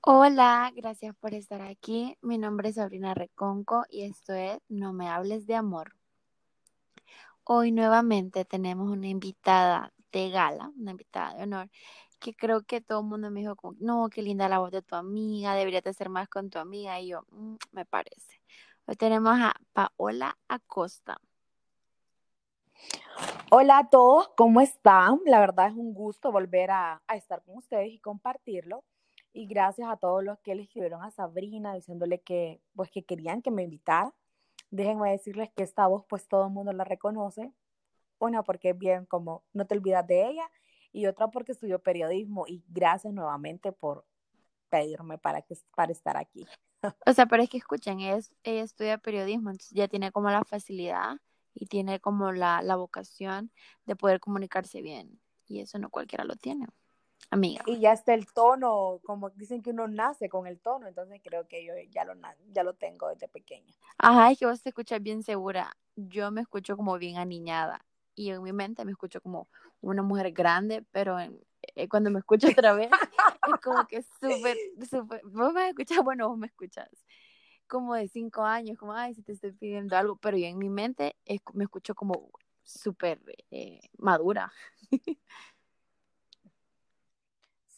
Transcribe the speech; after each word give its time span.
Hola, 0.00 0.72
gracias 0.74 1.14
por 1.16 1.34
estar 1.34 1.60
aquí. 1.60 2.16
Mi 2.22 2.38
nombre 2.38 2.68
es 2.70 2.76
Sabrina 2.76 3.14
Reconco 3.14 3.84
y 3.90 4.04
esto 4.04 4.32
es 4.32 4.58
No 4.68 4.92
me 4.92 5.08
hables 5.08 5.46
de 5.46 5.54
amor. 5.56 5.94
Hoy 7.44 7.72
nuevamente 7.72 8.44
tenemos 8.44 8.90
una 8.90 9.08
invitada 9.08 9.92
de 10.12 10.30
gala, 10.30 10.70
una 10.78 10.92
invitada 10.92 11.34
de 11.34 11.42
honor, 11.42 11.70
que 12.20 12.34
creo 12.34 12.62
que 12.62 12.80
todo 12.80 13.00
el 13.00 13.06
mundo 13.06 13.30
me 13.30 13.40
dijo 13.40 13.56
como, 13.56 13.76
no, 13.80 14.08
qué 14.08 14.22
linda 14.22 14.48
la 14.48 14.58
voz 14.60 14.70
de 14.70 14.82
tu 14.82 14.94
amiga, 14.94 15.54
deberías 15.54 15.82
de 15.84 15.94
ser 15.94 16.08
más 16.10 16.28
con 16.28 16.48
tu 16.50 16.58
amiga 16.58 17.00
y 17.00 17.08
yo, 17.08 17.22
"Mm, 17.30 17.56
me 17.72 17.84
parece. 17.84 18.40
Hoy 18.86 18.96
tenemos 18.96 19.36
a 19.40 19.54
Paola 19.72 20.38
Acosta. 20.48 21.20
Hola 23.50 23.78
a 23.78 23.88
todos, 23.90 24.28
¿cómo 24.36 24.60
están? 24.60 25.20
La 25.26 25.40
verdad 25.40 25.68
es 25.68 25.74
un 25.74 25.92
gusto 25.94 26.30
volver 26.32 26.70
a, 26.70 27.02
a 27.06 27.16
estar 27.16 27.42
con 27.44 27.56
ustedes 27.58 27.92
y 27.92 27.98
compartirlo. 27.98 28.84
Y 29.38 29.46
gracias 29.46 29.88
a 29.88 29.96
todos 29.96 30.24
los 30.24 30.36
que 30.40 30.56
le 30.56 30.62
escribieron 30.62 31.00
a 31.04 31.12
Sabrina 31.12 31.72
diciéndole 31.72 32.20
que, 32.20 32.60
pues, 32.74 32.90
que 32.90 33.04
querían 33.04 33.40
que 33.40 33.52
me 33.52 33.62
invitara. 33.62 34.12
Déjenme 34.72 35.12
decirles 35.12 35.48
que 35.54 35.62
esta 35.62 35.86
voz, 35.86 36.04
pues 36.08 36.26
todo 36.26 36.46
el 36.46 36.52
mundo 36.52 36.72
la 36.72 36.82
reconoce. 36.82 37.52
Una, 38.18 38.42
porque 38.42 38.70
es 38.70 38.78
bien 38.78 39.06
como 39.06 39.44
no 39.52 39.64
te 39.64 39.76
olvidas 39.76 40.04
de 40.08 40.26
ella. 40.26 40.50
Y 40.90 41.06
otra, 41.06 41.28
porque 41.28 41.52
estudió 41.52 41.78
periodismo. 41.78 42.48
Y 42.48 42.64
gracias 42.66 43.14
nuevamente 43.14 43.70
por 43.70 44.04
pedirme 44.70 45.18
para, 45.18 45.42
que, 45.42 45.56
para 45.76 45.92
estar 45.92 46.16
aquí. 46.16 46.44
O 47.06 47.12
sea, 47.12 47.26
pero 47.26 47.44
es 47.44 47.48
que 47.48 47.58
escuchen, 47.58 48.00
ella, 48.00 48.18
ella 48.42 48.62
estudia 48.64 48.98
periodismo, 48.98 49.50
entonces 49.50 49.70
ya 49.70 49.86
tiene 49.86 50.10
como 50.10 50.30
la 50.30 50.44
facilidad 50.44 51.16
y 51.54 51.66
tiene 51.66 52.00
como 52.00 52.32
la, 52.32 52.60
la 52.62 52.74
vocación 52.74 53.52
de 53.86 53.94
poder 53.94 54.18
comunicarse 54.18 54.82
bien. 54.82 55.20
Y 55.46 55.60
eso 55.60 55.78
no 55.78 55.90
cualquiera 55.90 56.24
lo 56.24 56.34
tiene, 56.34 56.66
amiga. 57.30 57.62
Y 57.66 57.80
ya 57.80 57.92
está 57.92 58.14
el 58.14 58.26
tono, 58.32 59.00
como 59.04 59.30
dicen 59.30 59.62
que 59.62 59.70
uno 59.70 59.86
nace 59.88 60.28
con 60.28 60.46
el 60.46 60.58
tono, 60.60 60.86
entonces 60.88 61.20
creo 61.22 61.46
que 61.46 61.64
yo 61.64 61.72
ya 61.90 62.04
lo, 62.04 62.14
ya 62.52 62.62
lo 62.62 62.74
tengo 62.74 63.08
desde 63.08 63.28
pequeña. 63.28 63.72
Ajá, 63.98 64.30
es 64.30 64.38
que 64.38 64.46
vos 64.46 64.62
te 64.62 64.70
escuchas 64.70 65.02
bien 65.02 65.22
segura. 65.22 65.76
Yo 65.96 66.30
me 66.30 66.40
escucho 66.42 66.76
como 66.76 66.96
bien 66.98 67.16
aniñada 67.18 67.84
y 68.14 68.30
en 68.30 68.42
mi 68.42 68.52
mente 68.52 68.84
me 68.84 68.92
escucho 68.92 69.20
como 69.20 69.48
una 69.80 70.02
mujer 70.02 70.32
grande, 70.32 70.84
pero 70.90 71.18
en- 71.18 71.38
eh, 71.74 71.88
cuando 71.88 72.10
me 72.10 72.20
escucho 72.20 72.48
otra 72.48 72.72
vez 72.72 72.90
es 73.52 73.60
como 73.62 73.86
que 73.86 74.02
súper, 74.02 74.56
súper, 74.88 75.20
vos 75.24 75.52
me 75.52 75.68
escuchas, 75.70 75.98
bueno, 76.04 76.28
vos 76.28 76.38
me 76.38 76.46
escuchas 76.46 76.88
como 77.66 77.94
de 77.94 78.08
cinco 78.08 78.42
años, 78.44 78.78
como, 78.78 78.94
ay, 78.94 79.14
si 79.14 79.22
te 79.22 79.32
estoy 79.32 79.52
pidiendo 79.52 79.96
algo, 79.96 80.16
pero 80.16 80.36
yo 80.38 80.46
en 80.46 80.56
mi 80.58 80.70
mente 80.70 81.16
es- 81.26 81.42
me 81.52 81.64
escucho 81.64 81.94
como 81.94 82.30
súper 82.62 83.20
eh, 83.50 83.80
madura. 83.98 84.52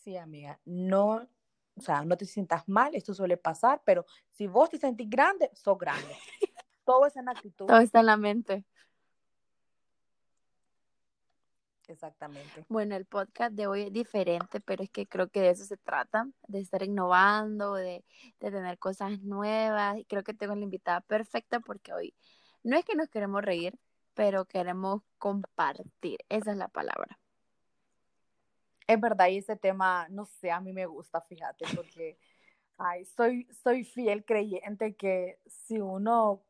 Sí, 0.00 0.16
amiga, 0.16 0.58
no, 0.64 1.28
o 1.76 1.80
sea, 1.80 2.04
no 2.04 2.16
te 2.16 2.24
sientas 2.24 2.66
mal, 2.66 2.94
esto 2.94 3.12
suele 3.12 3.36
pasar, 3.36 3.82
pero 3.84 4.06
si 4.30 4.46
vos 4.46 4.70
te 4.70 4.78
sentís 4.78 5.10
grande, 5.10 5.50
sos 5.52 5.76
grande. 5.76 6.16
Todo 6.84 7.06
es 7.06 7.16
en 7.16 7.28
actitud. 7.28 7.66
Todo 7.66 7.80
está 7.80 8.00
en 8.00 8.06
la 8.06 8.16
mente. 8.16 8.64
Exactamente. 11.86 12.64
Bueno, 12.68 12.96
el 12.96 13.04
podcast 13.04 13.52
de 13.52 13.66
hoy 13.66 13.82
es 13.82 13.92
diferente, 13.92 14.60
pero 14.60 14.82
es 14.82 14.90
que 14.90 15.06
creo 15.06 15.28
que 15.28 15.40
de 15.40 15.50
eso 15.50 15.64
se 15.64 15.76
trata, 15.76 16.26
de 16.48 16.60
estar 16.60 16.82
innovando, 16.82 17.74
de, 17.74 18.04
de 18.38 18.50
tener 18.50 18.78
cosas 18.78 19.20
nuevas. 19.20 19.98
Y 19.98 20.04
creo 20.06 20.22
que 20.22 20.32
tengo 20.32 20.54
la 20.54 20.62
invitada 20.62 21.02
perfecta 21.02 21.60
porque 21.60 21.92
hoy 21.92 22.14
no 22.62 22.76
es 22.78 22.84
que 22.86 22.94
nos 22.94 23.08
queremos 23.08 23.42
reír, 23.42 23.78
pero 24.14 24.46
queremos 24.46 25.02
compartir. 25.18 26.20
Esa 26.28 26.52
es 26.52 26.56
la 26.56 26.68
palabra. 26.68 27.19
Es 28.90 29.00
verdad, 29.00 29.28
y 29.28 29.36
ese 29.36 29.54
tema, 29.54 30.08
no 30.10 30.24
sé, 30.26 30.50
a 30.50 30.60
mí 30.60 30.72
me 30.72 30.84
gusta, 30.84 31.20
fíjate, 31.20 31.64
porque, 31.76 32.18
ay, 32.76 33.04
soy, 33.04 33.46
soy 33.62 33.84
fiel 33.84 34.24
creyente 34.24 34.96
que 34.96 35.38
si 35.46 35.78
uno, 35.78 36.42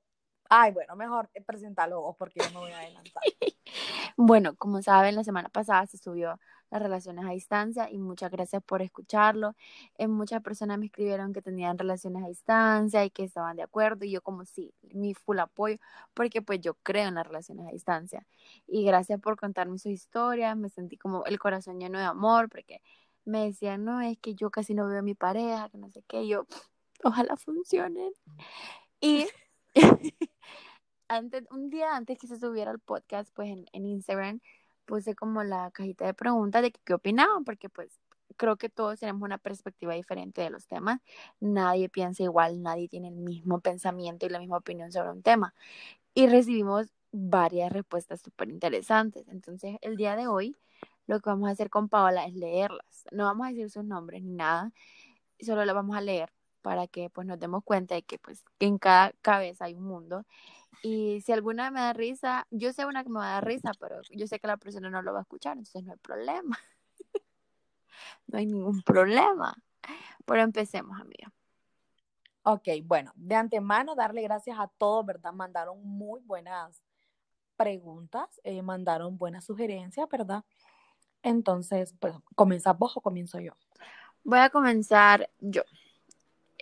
ay, 0.48 0.72
bueno, 0.72 0.96
mejor 0.96 1.28
presentarlo 1.46 2.00
vos 2.00 2.16
porque 2.18 2.40
yo 2.40 2.48
me 2.54 2.60
voy 2.60 2.72
a 2.72 2.78
adelantar. 2.78 3.22
Bueno, 4.22 4.54
como 4.56 4.82
saben, 4.82 5.14
la 5.14 5.24
semana 5.24 5.48
pasada 5.48 5.86
se 5.86 5.96
subió 5.96 6.38
las 6.70 6.82
relaciones 6.82 7.24
a 7.24 7.30
distancia 7.30 7.90
y 7.90 7.96
muchas 7.96 8.30
gracias 8.30 8.62
por 8.62 8.82
escucharlo. 8.82 9.54
Eh, 9.96 10.08
muchas 10.08 10.42
personas 10.42 10.78
me 10.78 10.86
escribieron 10.86 11.32
que 11.32 11.40
tenían 11.40 11.78
relaciones 11.78 12.22
a 12.24 12.28
distancia 12.28 13.02
y 13.02 13.08
que 13.10 13.24
estaban 13.24 13.56
de 13.56 13.62
acuerdo 13.62 14.04
y 14.04 14.10
yo 14.10 14.20
como 14.20 14.44
sí, 14.44 14.74
mi 14.92 15.14
full 15.14 15.38
apoyo 15.38 15.78
porque 16.12 16.42
pues 16.42 16.60
yo 16.60 16.74
creo 16.82 17.08
en 17.08 17.14
las 17.14 17.26
relaciones 17.26 17.66
a 17.66 17.70
distancia. 17.70 18.26
Y 18.66 18.84
gracias 18.84 19.18
por 19.20 19.38
contarme 19.38 19.78
su 19.78 19.88
historia, 19.88 20.54
me 20.54 20.68
sentí 20.68 20.98
como 20.98 21.24
el 21.24 21.38
corazón 21.38 21.80
lleno 21.80 21.98
de 21.98 22.04
amor 22.04 22.50
porque 22.50 22.82
me 23.24 23.46
decían, 23.46 23.86
no, 23.86 24.02
es 24.02 24.18
que 24.18 24.34
yo 24.34 24.50
casi 24.50 24.74
no 24.74 24.86
veo 24.86 24.98
a 24.98 25.02
mi 25.02 25.14
pareja, 25.14 25.70
que 25.70 25.78
no 25.78 25.88
sé 25.90 26.02
qué, 26.06 26.28
yo, 26.28 26.44
ojalá 27.04 27.36
funcionen. 27.36 28.12
Y 29.00 29.26
antes, 31.10 31.44
un 31.50 31.70
día 31.70 31.94
antes 31.96 32.18
que 32.18 32.26
se 32.26 32.38
subiera 32.38 32.70
el 32.70 32.78
podcast, 32.78 33.30
pues 33.34 33.50
en, 33.50 33.66
en 33.72 33.86
Instagram 33.86 34.40
puse 34.86 35.14
como 35.14 35.44
la 35.44 35.70
cajita 35.70 36.06
de 36.06 36.14
preguntas 36.14 36.62
de 36.62 36.72
qué 36.72 36.94
opinaban, 36.94 37.44
porque 37.44 37.68
pues 37.68 38.00
creo 38.36 38.56
que 38.56 38.68
todos 38.68 39.00
tenemos 39.00 39.22
una 39.22 39.38
perspectiva 39.38 39.94
diferente 39.94 40.42
de 40.42 40.50
los 40.50 40.66
temas. 40.66 41.00
Nadie 41.40 41.88
piensa 41.88 42.22
igual, 42.22 42.62
nadie 42.62 42.88
tiene 42.88 43.08
el 43.08 43.16
mismo 43.16 43.60
pensamiento 43.60 44.26
y 44.26 44.30
la 44.30 44.38
misma 44.38 44.56
opinión 44.58 44.92
sobre 44.92 45.10
un 45.10 45.22
tema. 45.22 45.54
Y 46.14 46.26
recibimos 46.28 46.92
varias 47.12 47.72
respuestas 47.72 48.20
súper 48.22 48.50
interesantes. 48.50 49.28
Entonces, 49.28 49.76
el 49.82 49.96
día 49.96 50.16
de 50.16 50.26
hoy, 50.26 50.56
lo 51.06 51.20
que 51.20 51.30
vamos 51.30 51.48
a 51.48 51.52
hacer 51.52 51.70
con 51.70 51.88
Paola 51.88 52.24
es 52.26 52.34
leerlas. 52.34 53.04
No 53.12 53.24
vamos 53.24 53.46
a 53.46 53.50
decir 53.50 53.70
sus 53.70 53.84
nombres 53.84 54.22
ni 54.22 54.32
nada, 54.32 54.72
solo 55.40 55.64
las 55.64 55.74
vamos 55.74 55.96
a 55.96 56.00
leer 56.00 56.32
para 56.62 56.86
que 56.86 57.10
pues 57.10 57.26
nos 57.26 57.38
demos 57.38 57.64
cuenta 57.64 57.94
de 57.94 58.02
que 58.02 58.18
pues 58.18 58.44
en 58.58 58.78
cada 58.78 59.12
cabeza 59.22 59.66
hay 59.66 59.74
un 59.74 59.84
mundo 59.84 60.26
y 60.82 61.20
si 61.20 61.32
alguna 61.32 61.70
me 61.70 61.80
da 61.80 61.92
risa, 61.92 62.46
yo 62.50 62.72
sé 62.72 62.86
una 62.86 63.04
que 63.04 63.10
me 63.10 63.18
va 63.18 63.30
a 63.30 63.34
dar 63.34 63.46
risa, 63.46 63.72
pero 63.78 64.00
yo 64.10 64.26
sé 64.26 64.38
que 64.40 64.46
la 64.46 64.56
persona 64.56 64.90
no 64.90 65.02
lo 65.02 65.12
va 65.12 65.20
a 65.20 65.22
escuchar, 65.22 65.52
entonces 65.58 65.84
no 65.84 65.92
hay 65.92 65.98
problema. 65.98 66.58
no 68.26 68.38
hay 68.38 68.46
ningún 68.46 68.82
problema. 68.82 69.54
Pero 70.24 70.42
empecemos, 70.42 71.00
amiga. 71.00 71.32
Ok, 72.42 72.68
bueno, 72.84 73.12
de 73.16 73.34
antemano 73.34 73.94
darle 73.94 74.22
gracias 74.22 74.58
a 74.58 74.68
todos, 74.78 75.04
¿verdad? 75.04 75.32
Mandaron 75.32 75.82
muy 75.82 76.20
buenas 76.22 76.82
preguntas, 77.56 78.40
eh, 78.42 78.62
mandaron 78.62 79.18
buenas 79.18 79.44
sugerencias, 79.44 80.08
¿verdad? 80.08 80.44
Entonces, 81.22 81.94
pues, 82.00 82.14
¿comenzás 82.34 82.78
vos 82.78 82.96
o 82.96 83.02
comienzo 83.02 83.38
yo? 83.40 83.52
Voy 84.24 84.38
a 84.38 84.48
comenzar 84.48 85.30
yo. 85.38 85.62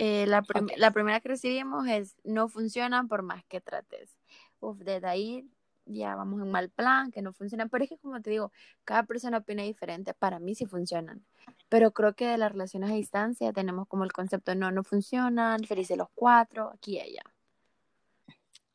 Eh, 0.01 0.27
la, 0.29 0.43
prim 0.43 0.65
Ok. 0.67 0.73
la 0.77 0.93
primera 0.93 1.21
que 1.21 1.29
recibimos 1.29 1.89
es 1.89 2.17
no 2.23 2.49
funcionan 2.49 3.09
por 3.09 3.23
más 3.23 3.45
que 3.45 3.61
trates. 3.61 4.17
Uf, 4.61 4.79
desde 4.79 5.09
ahí 5.09 5.51
ya 5.87 6.15
vamos 6.15 6.41
en 6.41 6.51
mal 6.51 6.71
plan, 6.71 7.11
que 7.11 7.21
no 7.21 7.33
funcionan. 7.33 7.69
Pero 7.69 7.85
es 7.85 7.91
que 7.91 7.99
como 7.99 8.21
te 8.23 8.31
digo, 8.31 8.53
cada 8.85 9.03
persona 9.03 9.39
opina 9.39 9.65
diferente. 9.65 10.15
Para 10.15 10.39
mí 10.39 10.55
sí 10.55 10.67
funcionan. 10.67 11.25
Pero 11.69 11.91
creo 11.91 12.15
que 12.15 12.27
de 12.29 12.39
las 12.39 12.53
relaciones 12.53 12.91
a 12.91 12.95
distancia 12.95 13.53
tenemos 13.53 13.89
como 13.89 14.05
el 14.05 14.13
concepto 14.13 14.55
no, 14.55 14.71
no 14.71 14.85
funcionan, 14.85 15.65
felices 15.65 15.99
los 15.99 16.09
cuatro, 16.15 16.71
aquí 16.75 16.97
y 16.97 17.01
allá. 17.01 17.23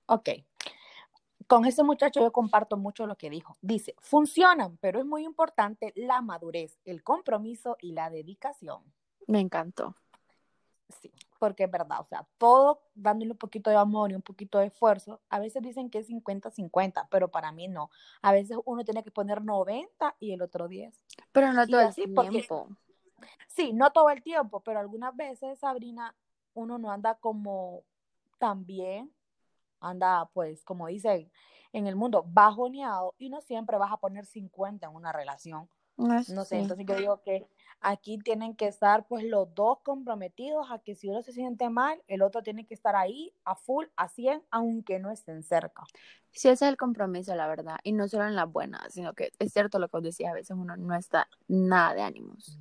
Ok. 0.08 0.30
Con 1.48 1.66
ese 1.66 1.84
muchacho 1.84 2.20
yo 2.20 2.32
comparto 2.32 2.78
mucho 2.78 3.08
lo 3.08 3.16
que 3.16 3.30
dijo. 3.30 3.58
Dice, 3.62 3.96
funcionan, 4.00 4.78
pero 4.78 5.00
es 5.00 5.06
muy 5.06 5.24
importante 5.24 5.94
la 5.96 6.22
madurez, 6.22 6.80
el 6.84 7.04
compromiso 7.04 7.78
y 7.80 7.94
la 7.94 8.10
dedicación. 8.10 8.82
Me 9.28 9.40
encantó. 9.40 9.96
Sí, 11.02 11.12
porque 11.40 11.66
es 11.66 11.72
verdad, 11.72 12.00
o 12.00 12.06
sea, 12.06 12.28
todo 12.38 12.82
dándole 12.96 13.32
un 13.32 13.38
poquito 13.38 13.70
de 13.70 13.76
amor 13.76 14.12
y 14.12 14.16
un 14.16 14.22
poquito 14.22 14.60
de 14.60 14.68
esfuerzo. 14.68 15.22
A 15.30 15.40
veces 15.40 15.62
dicen 15.62 15.90
que 15.90 16.00
es 16.00 16.10
50-50, 16.10 17.08
pero 17.10 17.30
para 17.30 17.52
mí 17.52 17.68
no. 17.68 17.90
A 18.22 18.32
veces 18.32 18.58
uno 18.66 18.84
tiene 18.84 19.04
que 19.04 19.12
poner 19.12 19.44
90 19.44 20.16
y 20.20 20.32
el 20.32 20.42
otro 20.42 20.68
10. 20.68 20.94
Pero 21.32 21.54
no 21.54 21.68
todo 21.68 21.82
el 21.82 22.14
porque, 22.14 22.30
tiempo. 22.30 22.70
sí, 23.48 23.74
no 23.74 23.92
todo 23.92 24.10
el 24.10 24.24
tiempo, 24.24 24.62
pero 24.62 24.80
algunas 24.80 25.16
veces, 25.16 25.60
Sabrina, 25.60 26.16
uno 26.54 26.78
no 26.78 26.92
anda 26.92 27.16
como 27.16 27.84
tan 28.40 28.66
bien, 28.66 29.14
anda 29.80 30.30
pues, 30.34 30.64
como 30.64 30.88
dicen 30.88 31.32
en 31.74 31.88
el 31.88 31.96
mundo, 31.96 32.24
bajoneado 32.28 33.16
y 33.18 33.30
no 33.30 33.42
siempre 33.42 33.78
vas 33.78 33.92
a 33.92 33.98
poner 33.98 34.26
50 34.26 34.88
en 34.88 34.96
una 34.96 35.12
relación. 35.12 35.68
No, 35.98 36.18
eso 36.18 36.34
No 36.34 36.44
sé, 36.44 36.56
sí. 36.56 36.62
entonces 36.62 36.86
yo 36.88 36.96
digo 36.96 37.22
que 37.22 37.48
aquí 37.82 38.18
tienen 38.18 38.56
que 38.56 38.68
estar 38.68 39.06
pues 39.08 39.24
los 39.26 39.54
dos 39.54 39.80
comprometidos 39.84 40.72
a 40.72 40.80
que 40.80 40.96
si 40.96 41.10
uno 41.10 41.22
se 41.22 41.34
siente 41.34 41.70
mal, 41.70 42.02
el 42.08 42.22
otro 42.22 42.42
tiene 42.42 42.66
que 42.66 42.74
estar 42.74 42.96
ahí 42.96 43.34
a 43.44 43.56
full, 43.56 43.86
a 43.96 44.08
100, 44.08 44.42
aunque 44.52 45.00
no 45.00 45.12
estén 45.12 45.44
cerca. 45.44 45.84
Sí, 46.32 46.50
ese 46.50 46.66
es 46.66 46.70
el 46.70 46.78
compromiso, 46.78 47.36
la 47.36 47.48
verdad. 47.48 47.78
Y 47.84 47.92
no 47.92 48.08
solo 48.08 48.26
en 48.26 48.36
las 48.36 48.52
buenas, 48.52 48.94
sino 48.94 49.14
que 49.14 49.32
es 49.38 49.54
cierto 49.54 49.78
lo 49.80 49.90
que 49.90 49.98
os 49.98 50.04
decía, 50.04 50.32
a 50.32 50.34
veces 50.34 50.58
uno 50.58 50.76
no 50.78 50.96
está 50.96 51.28
nada 51.48 51.94
de 51.94 52.02
ánimos. 52.02 52.58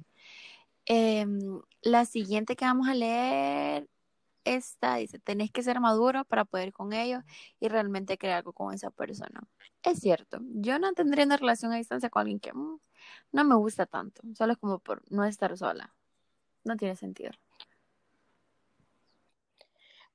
Em, 0.85 1.61
la 1.83 2.05
siguiente 2.05 2.57
que 2.57 2.65
vamos 2.65 2.89
a 2.89 2.95
leer, 2.95 3.89
esta 4.45 4.97
dice, 4.97 5.19
tenés 5.19 5.51
que 5.51 5.63
ser 5.63 5.81
maduro 5.81 6.25
para 6.25 6.45
poder 6.45 6.69
ir 6.69 6.73
con 6.73 6.93
ellos 6.93 7.23
y 7.61 7.69
realmente 7.69 8.19
crear 8.19 8.39
algo 8.39 8.53
con 8.53 8.75
esa 8.75 8.91
persona. 8.91 9.41
Es 9.83 10.01
cierto, 10.01 10.39
yo 10.43 10.79
no 10.79 10.93
tendría 10.93 11.25
una 11.25 11.37
relación 11.37 11.73
a 11.73 11.77
distancia 11.77 12.11
con 12.11 12.21
alguien 12.21 12.41
que 12.41 12.53
mm, 12.53 12.79
no 13.33 13.45
me 13.45 13.55
gusta 13.57 13.87
tanto, 13.87 14.23
solo 14.35 14.53
es 14.53 14.59
como 14.59 14.79
por 14.79 15.03
no 15.11 15.25
estar 15.25 15.57
sola. 15.57 15.95
No 16.65 16.77
tiene 16.77 16.97
sentido. 16.97 17.33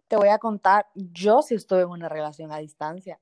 Te 0.07 0.15
voy 0.15 0.29
a 0.29 0.37
contar, 0.37 0.87
yo 0.95 1.41
sí 1.41 1.55
estuve 1.55 1.81
en 1.81 1.89
una 1.89 2.07
relación 2.07 2.51
a 2.51 2.57
distancia. 2.57 3.19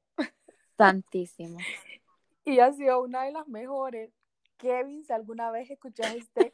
Tantísimo. 0.76 1.58
Y 2.48 2.60
ha 2.60 2.72
sido 2.72 3.02
una 3.02 3.24
de 3.24 3.32
las 3.32 3.48
mejores. 3.48 4.12
Kevin, 4.58 5.04
si 5.04 5.12
alguna 5.12 5.50
vez 5.50 5.72
escuchaste, 5.72 6.54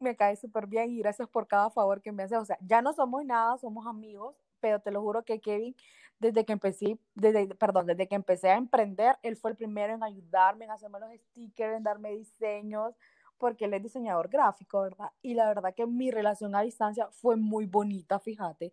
me 0.00 0.16
cae 0.16 0.36
súper 0.36 0.66
bien 0.66 0.90
y 0.90 0.98
gracias 0.98 1.28
por 1.28 1.46
cada 1.46 1.70
favor 1.70 2.00
que 2.00 2.12
me 2.12 2.22
hace. 2.22 2.36
O 2.36 2.44
sea, 2.44 2.58
ya 2.60 2.82
no 2.82 2.92
somos 2.92 3.24
nada, 3.24 3.56
somos 3.58 3.86
amigos, 3.86 4.34
pero 4.60 4.80
te 4.80 4.90
lo 4.90 5.00
juro 5.00 5.24
que 5.24 5.40
Kevin, 5.40 5.74
desde 6.18 6.44
que 6.44 6.52
empecé, 6.52 6.98
desde, 7.14 7.54
perdón, 7.54 7.86
desde 7.86 8.08
que 8.08 8.14
empecé 8.14 8.50
a 8.50 8.56
emprender, 8.56 9.16
él 9.22 9.36
fue 9.36 9.50
el 9.50 9.56
primero 9.56 9.94
en 9.94 10.02
ayudarme, 10.02 10.64
en 10.64 10.70
hacerme 10.70 11.00
los 11.00 11.10
stickers, 11.12 11.76
en 11.76 11.82
darme 11.82 12.12
diseños, 12.12 12.94
porque 13.38 13.64
él 13.66 13.74
es 13.74 13.82
diseñador 13.82 14.28
gráfico, 14.28 14.82
¿verdad? 14.82 15.10
Y 15.22 15.34
la 15.34 15.48
verdad 15.48 15.74
que 15.74 15.86
mi 15.86 16.10
relación 16.10 16.54
a 16.54 16.60
distancia 16.60 17.08
fue 17.10 17.36
muy 17.36 17.66
bonita, 17.66 18.18
fíjate, 18.18 18.72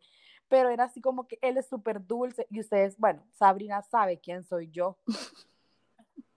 pero 0.49 0.69
era 0.69 0.85
así 0.85 1.01
como 1.01 1.27
que 1.27 1.39
él 1.41 1.57
es 1.57 1.67
súper 1.67 2.05
dulce 2.05 2.47
y 2.49 2.59
ustedes, 2.59 2.97
bueno, 2.97 3.23
Sabrina 3.31 3.81
sabe 3.81 4.19
quién 4.19 4.43
soy 4.43 4.69
yo. 4.69 4.97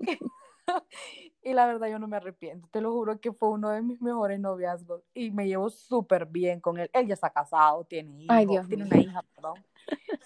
y 1.42 1.52
la 1.52 1.66
verdad 1.66 1.88
yo 1.88 1.98
no 1.98 2.08
me 2.08 2.16
arrepiento, 2.16 2.68
te 2.70 2.80
lo 2.80 2.92
juro 2.92 3.20
que 3.20 3.32
fue 3.32 3.50
uno 3.50 3.70
de 3.70 3.82
mis 3.82 4.00
mejores 4.00 4.40
noviazgos 4.40 5.02
y 5.14 5.30
me 5.30 5.46
llevo 5.46 5.70
súper 5.70 6.26
bien 6.26 6.60
con 6.60 6.78
él. 6.78 6.90
Él 6.92 7.06
ya 7.06 7.14
está 7.14 7.30
casado, 7.30 7.84
tiene 7.84 8.24
hijos, 8.24 8.68
tiene 8.68 8.84
una 8.84 8.98
hija, 8.98 9.22
perdón. 9.34 9.64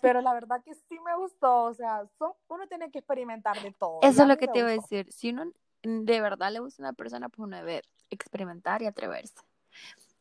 Pero 0.01 0.21
la 0.21 0.35
verdad 0.35 0.63
que 0.63 0.75
sí 0.75 0.99
me 1.01 1.17
gustó, 1.17 1.65
o 1.65 1.75
sea, 1.75 2.07
son, 2.19 2.33
uno 2.49 2.67
tiene 2.67 2.91
que 2.91 2.99
experimentar 2.99 3.61
de 3.63 3.73
todo. 3.73 4.01
Eso 4.03 4.23
es 4.23 4.29
lo 4.29 4.37
que 4.37 4.49
te 4.49 4.59
iba 4.59 4.69
a 4.69 4.73
decir, 4.73 5.11
si 5.11 5.31
uno 5.31 5.53
de 5.83 6.21
verdad 6.21 6.53
le 6.53 6.61
gusta 6.61 6.83
a 6.83 6.87
una 6.87 6.93
persona, 6.93 7.29
pues 7.29 7.41
uno 7.47 7.57
debe 7.57 7.83
experimentar 8.11 8.83
y 8.83 8.87
atreverse. 8.87 9.35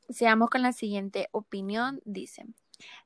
Seamos 0.10 0.50
con 0.50 0.62
la 0.62 0.74
siguiente 0.74 1.30
opinión, 1.32 2.02
dice, 2.06 2.46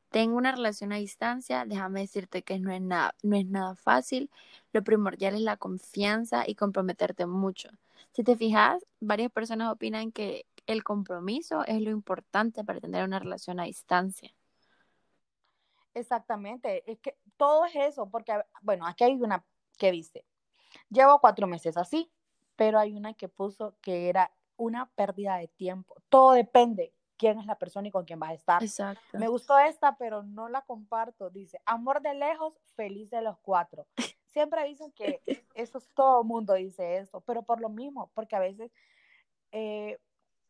tengo 0.10 0.38
una 0.38 0.52
relación 0.52 0.94
a 0.94 0.98
distancia, 0.98 1.66
déjame 1.66 2.02
decirte 2.02 2.42
que 2.44 2.60
no 2.60 2.72
es 2.72 2.82
nada, 2.82 3.16
no 3.24 3.36
es 3.36 3.46
nada 3.46 3.76
fácil. 3.76 4.30
Lo 4.72 4.84
primordial 4.84 5.36
es 5.36 5.42
la 5.42 5.58
confianza 5.58 6.44
y 6.48 6.56
comprometerte 6.56 7.26
mucho. 7.26 7.70
Si 8.14 8.24
te 8.24 8.36
fijas, 8.36 8.86
varias 9.00 9.32
personas 9.32 9.72
opinan 9.72 10.12
que 10.12 10.46
el 10.66 10.84
compromiso 10.84 11.64
es 11.66 11.82
lo 11.82 11.92
importante 11.92 12.64
para 12.64 12.80
tener 12.80 13.04
una 13.04 13.20
relación 13.20 13.60
a 13.60 13.66
distancia. 13.66 14.34
Exactamente, 15.94 16.84
es 16.90 17.00
que 17.00 17.18
todo 17.38 17.66
es 17.66 17.76
eso, 17.76 18.08
porque, 18.10 18.34
bueno, 18.62 18.86
aquí 18.86 19.04
hay 19.04 19.14
una 19.14 19.44
que 19.78 19.92
dice, 19.92 20.26
llevo 20.90 21.20
cuatro 21.20 21.48
meses 21.48 21.76
así, 21.76 22.12
pero 22.56 22.78
hay 22.80 22.94
una 22.94 23.14
que 23.14 23.30
puso 23.30 23.76
que 23.82 24.10
era 24.10 24.32
una 24.58 24.90
pérdida 24.92 25.38
de 25.38 25.48
tiempo. 25.48 25.96
Todo 26.10 26.34
depende 26.34 26.94
quién 27.18 27.40
es 27.40 27.46
la 27.46 27.58
persona 27.58 27.88
y 27.88 27.92
con 27.92 28.06
quién 28.06 28.20
vas 28.20 28.32
a 28.32 28.34
estar. 28.34 28.64
Exacto. 28.64 29.18
Me 29.18 29.28
gustó 29.28 29.58
esta, 29.58 29.98
pero 29.98 30.24
no 30.24 30.50
la 30.50 30.62
comparto. 30.62 31.30
Dice, 31.30 31.62
amor 31.66 32.02
de 32.02 32.14
lejos, 32.14 32.54
feliz 32.76 33.10
de 33.10 33.22
los 33.22 33.38
cuatro. 33.40 33.88
Siempre 34.30 34.64
dicen 34.66 34.92
que 34.92 35.22
eso 35.56 35.80
es 35.80 35.90
todo 35.94 36.22
el 36.22 36.28
mundo 36.28 36.54
dice 36.54 36.98
eso, 36.98 37.22
pero 37.22 37.42
por 37.42 37.60
lo 37.60 37.70
mismo, 37.70 38.12
porque 38.14 38.36
a 38.36 38.40
veces 38.40 38.72
eh, 39.52 40.00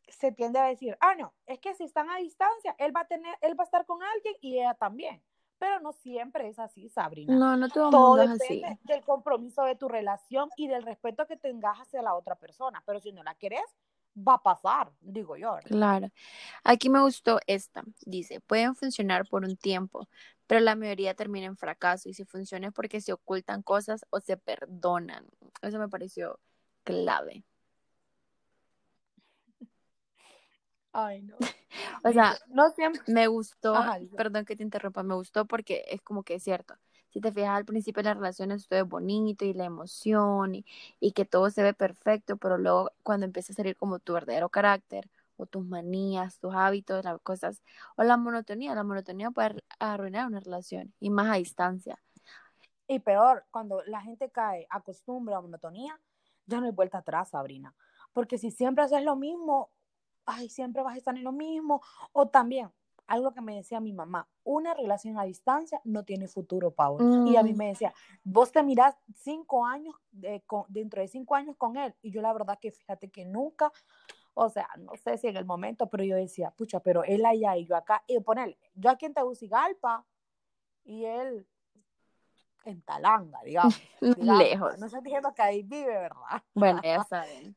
se 0.08 0.32
tiende 0.32 0.58
a 0.58 0.64
decir, 0.64 0.96
ah, 1.00 1.14
no, 1.14 1.32
es 1.46 1.58
que 1.58 1.74
si 1.74 1.84
están 1.84 2.10
a 2.10 2.18
distancia, 2.18 2.74
él 2.78 2.94
va 2.94 3.00
a 3.00 3.06
tener, 3.06 3.34
él 3.40 3.58
va 3.58 3.62
a 3.62 3.66
estar 3.66 3.86
con 3.86 4.02
alguien 4.02 4.34
y 4.40 4.58
ella 4.58 4.74
también. 4.74 5.22
Pero 5.58 5.80
no 5.80 5.92
siempre 5.92 6.48
es 6.48 6.58
así, 6.58 6.88
Sabrina. 6.88 7.34
No, 7.34 7.56
no 7.56 7.68
todo, 7.68 7.90
todo 7.90 8.16
mundo 8.16 8.22
es 8.22 8.38
depende 8.38 8.66
así. 8.66 8.80
del 8.84 9.02
compromiso 9.04 9.64
de 9.64 9.74
tu 9.74 9.88
relación 9.88 10.50
y 10.56 10.68
del 10.68 10.84
respeto 10.84 11.26
que 11.26 11.36
tengas 11.36 11.78
hacia 11.78 12.00
la 12.00 12.14
otra 12.14 12.36
persona. 12.36 12.82
Pero 12.86 13.00
si 13.00 13.10
no 13.10 13.24
la 13.24 13.34
querés, 13.34 13.64
va 14.26 14.34
a 14.34 14.42
pasar, 14.42 14.92
digo 15.00 15.36
yo. 15.36 15.52
¿verdad? 15.54 15.68
Claro. 15.68 16.08
Aquí 16.64 16.90
me 16.90 17.00
gustó 17.00 17.40
esta. 17.46 17.84
Dice, 18.04 18.40
pueden 18.40 18.74
funcionar 18.74 19.26
por 19.28 19.44
un 19.44 19.56
tiempo, 19.56 20.08
pero 20.46 20.60
la 20.60 20.76
mayoría 20.76 21.14
termina 21.14 21.46
en 21.46 21.56
fracaso 21.56 22.08
y 22.08 22.14
si 22.14 22.24
funciona 22.24 22.68
es 22.68 22.72
porque 22.72 23.00
se 23.00 23.12
ocultan 23.12 23.62
cosas 23.62 24.04
o 24.10 24.20
se 24.20 24.36
perdonan. 24.36 25.26
Eso 25.62 25.78
me 25.78 25.88
pareció 25.88 26.38
clave. 26.84 27.44
Ay, 30.92 31.22
no. 31.22 31.36
O 32.02 32.12
sea, 32.12 32.36
no 32.48 32.70
siempre. 32.70 33.02
me 33.06 33.26
gustó, 33.26 33.74
Ajá, 33.74 33.98
perdón 34.16 34.44
que 34.44 34.56
te 34.56 34.62
interrumpa, 34.62 35.02
me 35.02 35.14
gustó 35.14 35.44
porque 35.46 35.84
es 35.88 36.00
como 36.00 36.22
que 36.22 36.34
es 36.34 36.42
cierto. 36.42 36.74
Si 37.10 37.20
te 37.20 37.32
fijas 37.32 37.50
al 37.50 37.64
principio 37.64 38.02
de 38.02 38.10
las 38.10 38.16
relaciones 38.16 38.68
todo 38.68 38.80
es 38.80 38.88
bonito 38.88 39.44
y 39.44 39.54
la 39.54 39.64
emoción 39.64 40.54
y, 40.54 40.64
y 41.00 41.12
que 41.12 41.24
todo 41.24 41.50
se 41.50 41.62
ve 41.62 41.74
perfecto, 41.74 42.36
pero 42.36 42.58
luego 42.58 42.90
cuando 43.02 43.26
empieza 43.26 43.52
a 43.52 43.56
salir 43.56 43.76
como 43.76 43.98
tu 43.98 44.12
verdadero 44.14 44.48
carácter 44.48 45.08
o 45.36 45.46
tus 45.46 45.64
manías, 45.64 46.38
tus 46.40 46.54
hábitos, 46.54 47.04
las 47.04 47.20
cosas, 47.22 47.62
o 47.96 48.02
la 48.02 48.16
monotonía, 48.16 48.74
la 48.74 48.84
monotonía 48.84 49.30
puede 49.30 49.62
arruinar 49.78 50.26
una 50.26 50.40
relación 50.40 50.92
y 51.00 51.10
más 51.10 51.30
a 51.30 51.34
distancia. 51.36 51.98
Y 52.88 53.00
peor, 53.00 53.44
cuando 53.50 53.82
la 53.84 54.00
gente 54.00 54.30
cae, 54.30 54.66
acostumbra 54.70 55.36
a 55.36 55.40
monotonía, 55.40 56.00
ya 56.46 56.58
no 56.60 56.66
hay 56.66 56.72
vuelta 56.72 56.98
atrás, 56.98 57.30
Sabrina. 57.30 57.74
Porque 58.12 58.38
si 58.38 58.50
siempre 58.50 58.82
haces 58.84 59.02
lo 59.02 59.14
mismo, 59.14 59.70
ay, 60.24 60.48
siempre 60.48 60.82
vas 60.82 60.94
a 60.94 60.98
estar 60.98 61.16
en 61.16 61.22
lo 61.22 61.32
mismo. 61.32 61.82
O 62.12 62.28
también, 62.28 62.70
algo 63.08 63.32
que 63.32 63.40
me 63.40 63.56
decía 63.56 63.80
mi 63.80 63.92
mamá, 63.92 64.28
una 64.44 64.74
relación 64.74 65.18
a 65.18 65.24
distancia 65.24 65.80
no 65.84 66.04
tiene 66.04 66.28
futuro, 66.28 66.70
Paula. 66.70 67.04
Y 67.26 67.36
a 67.36 67.42
mí 67.42 67.52
Mm, 67.52 67.56
me 67.56 67.68
decía, 67.68 67.92
vos 68.22 68.52
te 68.52 68.62
mirás 68.62 68.96
cinco 69.16 69.66
años, 69.66 69.94
de- 70.12 70.42
con- 70.46 70.64
dentro 70.68 71.00
de 71.02 71.08
cinco 71.08 71.34
años 71.34 71.56
con 71.56 71.76
él. 71.76 71.94
Y 72.02 72.10
yo 72.12 72.20
la 72.22 72.32
verdad 72.32 72.58
que 72.60 72.70
fíjate 72.70 73.10
que 73.10 73.24
nunca, 73.24 73.72
o 74.34 74.48
sea, 74.48 74.68
no 74.78 74.92
sé 74.96 75.18
si 75.18 75.26
en 75.26 75.36
el 75.36 75.44
momento, 75.44 75.88
pero 75.88 76.04
yo 76.04 76.14
decía, 76.16 76.50
pucha, 76.52 76.80
pero 76.80 77.02
él 77.02 77.24
allá 77.26 77.56
y 77.56 77.66
yo 77.66 77.74
acá. 77.76 78.04
Y 78.06 78.20
ponerle, 78.20 78.58
yo 78.74 78.90
aquí 78.90 79.06
en 79.06 79.14
Tegucigalpa 79.14 80.06
y 80.84 81.04
él 81.04 81.46
en 82.64 82.82
Talanga, 82.82 83.40
digamos. 83.42 83.74
digamos, 84.00 84.38
lejos. 84.38 84.78
No 84.78 84.86
estoy 84.86 85.00
diciendo 85.02 85.32
que 85.34 85.42
ahí 85.42 85.62
vive, 85.62 85.86
¿verdad? 85.94 86.42
Bueno, 86.54 86.80
ya 86.82 87.02
saben. 87.08 87.56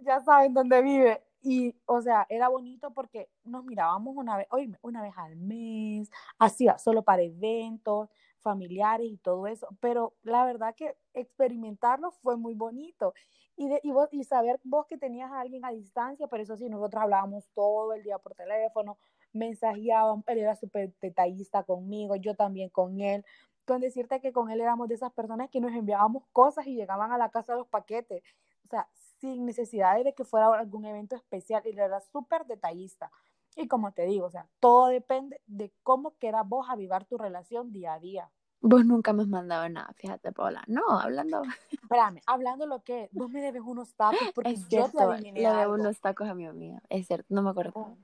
ya 0.00 0.20
saben 0.20 0.54
dónde 0.54 0.80
vive. 0.82 1.22
Y, 1.40 1.76
o 1.86 2.00
sea, 2.02 2.26
era 2.28 2.48
bonito 2.48 2.92
porque 2.92 3.28
nos 3.44 3.64
mirábamos 3.64 4.16
una 4.16 4.36
vez, 4.36 4.46
oye, 4.50 4.70
una 4.82 5.02
vez 5.02 5.12
al 5.16 5.36
mes, 5.36 6.10
hacía 6.38 6.78
solo 6.78 7.02
para 7.02 7.22
eventos 7.22 8.08
familiares 8.40 9.06
y 9.08 9.18
todo 9.18 9.46
eso. 9.46 9.68
Pero 9.80 10.14
la 10.22 10.44
verdad 10.44 10.74
que 10.74 10.96
experimentarlo 11.14 12.10
fue 12.10 12.36
muy 12.36 12.54
bonito. 12.54 13.14
Y, 13.56 13.68
de, 13.68 13.80
y, 13.82 13.90
vos, 13.90 14.08
y 14.12 14.24
saber 14.24 14.60
vos 14.62 14.86
que 14.86 14.98
tenías 14.98 15.30
a 15.32 15.40
alguien 15.40 15.64
a 15.64 15.70
distancia, 15.70 16.28
pero 16.28 16.42
eso 16.42 16.56
sí, 16.56 16.68
nosotros 16.68 17.02
hablábamos 17.02 17.48
todo 17.54 17.92
el 17.92 18.02
día 18.04 18.18
por 18.18 18.34
teléfono, 18.34 18.98
mensajeábamos, 19.32 20.24
él 20.28 20.38
era 20.38 20.54
súper 20.54 20.92
detallista 21.00 21.64
conmigo, 21.64 22.14
yo 22.16 22.34
también 22.34 22.70
con 22.70 23.00
él. 23.00 23.24
Con 23.66 23.80
decirte 23.80 24.20
que 24.20 24.32
con 24.32 24.50
él 24.50 24.60
éramos 24.60 24.88
de 24.88 24.94
esas 24.94 25.12
personas 25.12 25.50
que 25.50 25.60
nos 25.60 25.72
enviábamos 25.72 26.24
cosas 26.32 26.66
y 26.66 26.74
llegaban 26.76 27.12
a 27.12 27.18
la 27.18 27.30
casa 27.30 27.54
los 27.54 27.68
paquetes. 27.68 28.22
O 28.64 28.68
sea, 28.68 28.88
sin 29.20 29.44
necesidad 29.46 30.02
de 30.02 30.14
que 30.14 30.24
fuera 30.24 30.46
algún 30.46 30.84
evento 30.84 31.16
especial. 31.16 31.62
Y 31.64 31.70
era 31.70 32.00
súper 32.00 32.46
detallista. 32.46 33.10
Y 33.56 33.66
como 33.66 33.92
te 33.92 34.06
digo, 34.06 34.26
o 34.26 34.30
sea, 34.30 34.48
todo 34.60 34.88
depende 34.88 35.40
de 35.46 35.72
cómo 35.82 36.12
quieras 36.12 36.48
vos 36.48 36.68
avivar 36.68 37.04
tu 37.04 37.18
relación 37.18 37.72
día 37.72 37.94
a 37.94 38.00
día. 38.00 38.30
Vos 38.60 38.84
nunca 38.84 39.12
me 39.12 39.22
has 39.22 39.28
mandado 39.28 39.68
nada, 39.68 39.92
fíjate, 39.96 40.32
Paula. 40.32 40.64
No, 40.66 40.82
hablando. 40.88 41.42
Espérame, 41.70 42.20
hablando 42.26 42.66
lo 42.66 42.82
que 42.82 43.08
vos 43.12 43.30
me 43.30 43.40
debes 43.40 43.62
unos 43.64 43.94
tacos 43.94 44.18
porque 44.34 44.50
Es 44.50 44.68
yo 44.68 44.84
te 44.84 44.90
cierto, 44.90 45.14
le 45.14 45.32
debo 45.32 45.74
unos 45.74 46.00
tacos 46.00 46.28
a 46.28 46.34
mi 46.34 46.46
amiga. 46.46 46.82
Es 46.88 47.06
cierto, 47.06 47.26
no 47.28 47.42
me 47.42 47.50
acuerdo. 47.50 47.96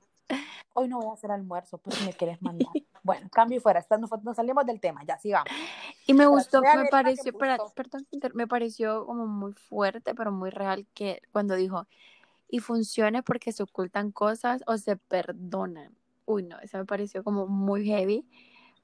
Hoy 0.75 0.89
no 0.89 0.99
voy 0.99 1.11
a 1.11 1.15
hacer 1.15 1.31
almuerzo, 1.31 1.79
pues 1.79 1.97
si 1.97 2.05
me 2.05 2.13
quieres 2.13 2.43
mandar. 2.43 2.69
Bueno, 3.05 3.29
cambio 3.31 3.59
y 3.59 3.61
fuera, 3.61 3.81
está- 3.81 3.99
nos, 3.99 4.11
nos 4.23 4.35
salimos 4.37 4.65
del 4.65 4.81
tema, 4.81 5.05
ya 5.05 5.19
sigamos. 5.19 5.53
Y 6.07 6.15
me 6.15 6.25
Espérate, 6.25 6.39
gustó, 6.41 6.61
me 6.61 6.87
pareció, 6.87 7.33
puso. 7.33 7.73
perdón, 7.75 8.07
me 8.35 8.47
pareció 8.47 9.05
como 9.05 9.27
muy 9.27 9.53
fuerte, 9.53 10.15
pero 10.15 10.33
muy 10.33 10.49
real 10.51 10.87
que 10.95 11.21
cuando 11.33 11.55
dijo, 11.55 11.87
y 12.49 12.61
funciona 12.61 13.23
porque 13.23 13.53
se 13.53 13.63
ocultan 13.63 14.11
cosas 14.13 14.63
o 14.67 14.79
se 14.79 14.97
perdonan. 14.97 15.95
Uy, 16.27 16.45
no, 16.45 16.59
eso 16.61 16.79
me 16.79 16.87
pareció 16.87 17.23
como 17.25 17.47
muy 17.47 17.85
heavy, 17.87 18.27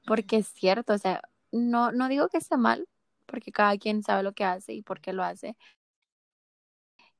porque 0.07 0.39
es 0.39 0.49
cierto, 0.49 0.95
o 0.95 0.99
sea, 0.99 1.23
no, 1.53 1.93
no 1.93 2.09
digo 2.09 2.29
que 2.29 2.39
esté 2.39 2.57
mal, 2.57 2.89
porque 3.27 3.53
cada 3.53 3.77
quien 3.79 4.03
sabe 4.03 4.23
lo 4.23 4.33
que 4.33 4.45
hace 4.45 4.75
y 4.75 4.83
por 4.83 5.01
qué 5.01 5.13
lo 5.13 5.25
hace, 5.25 5.57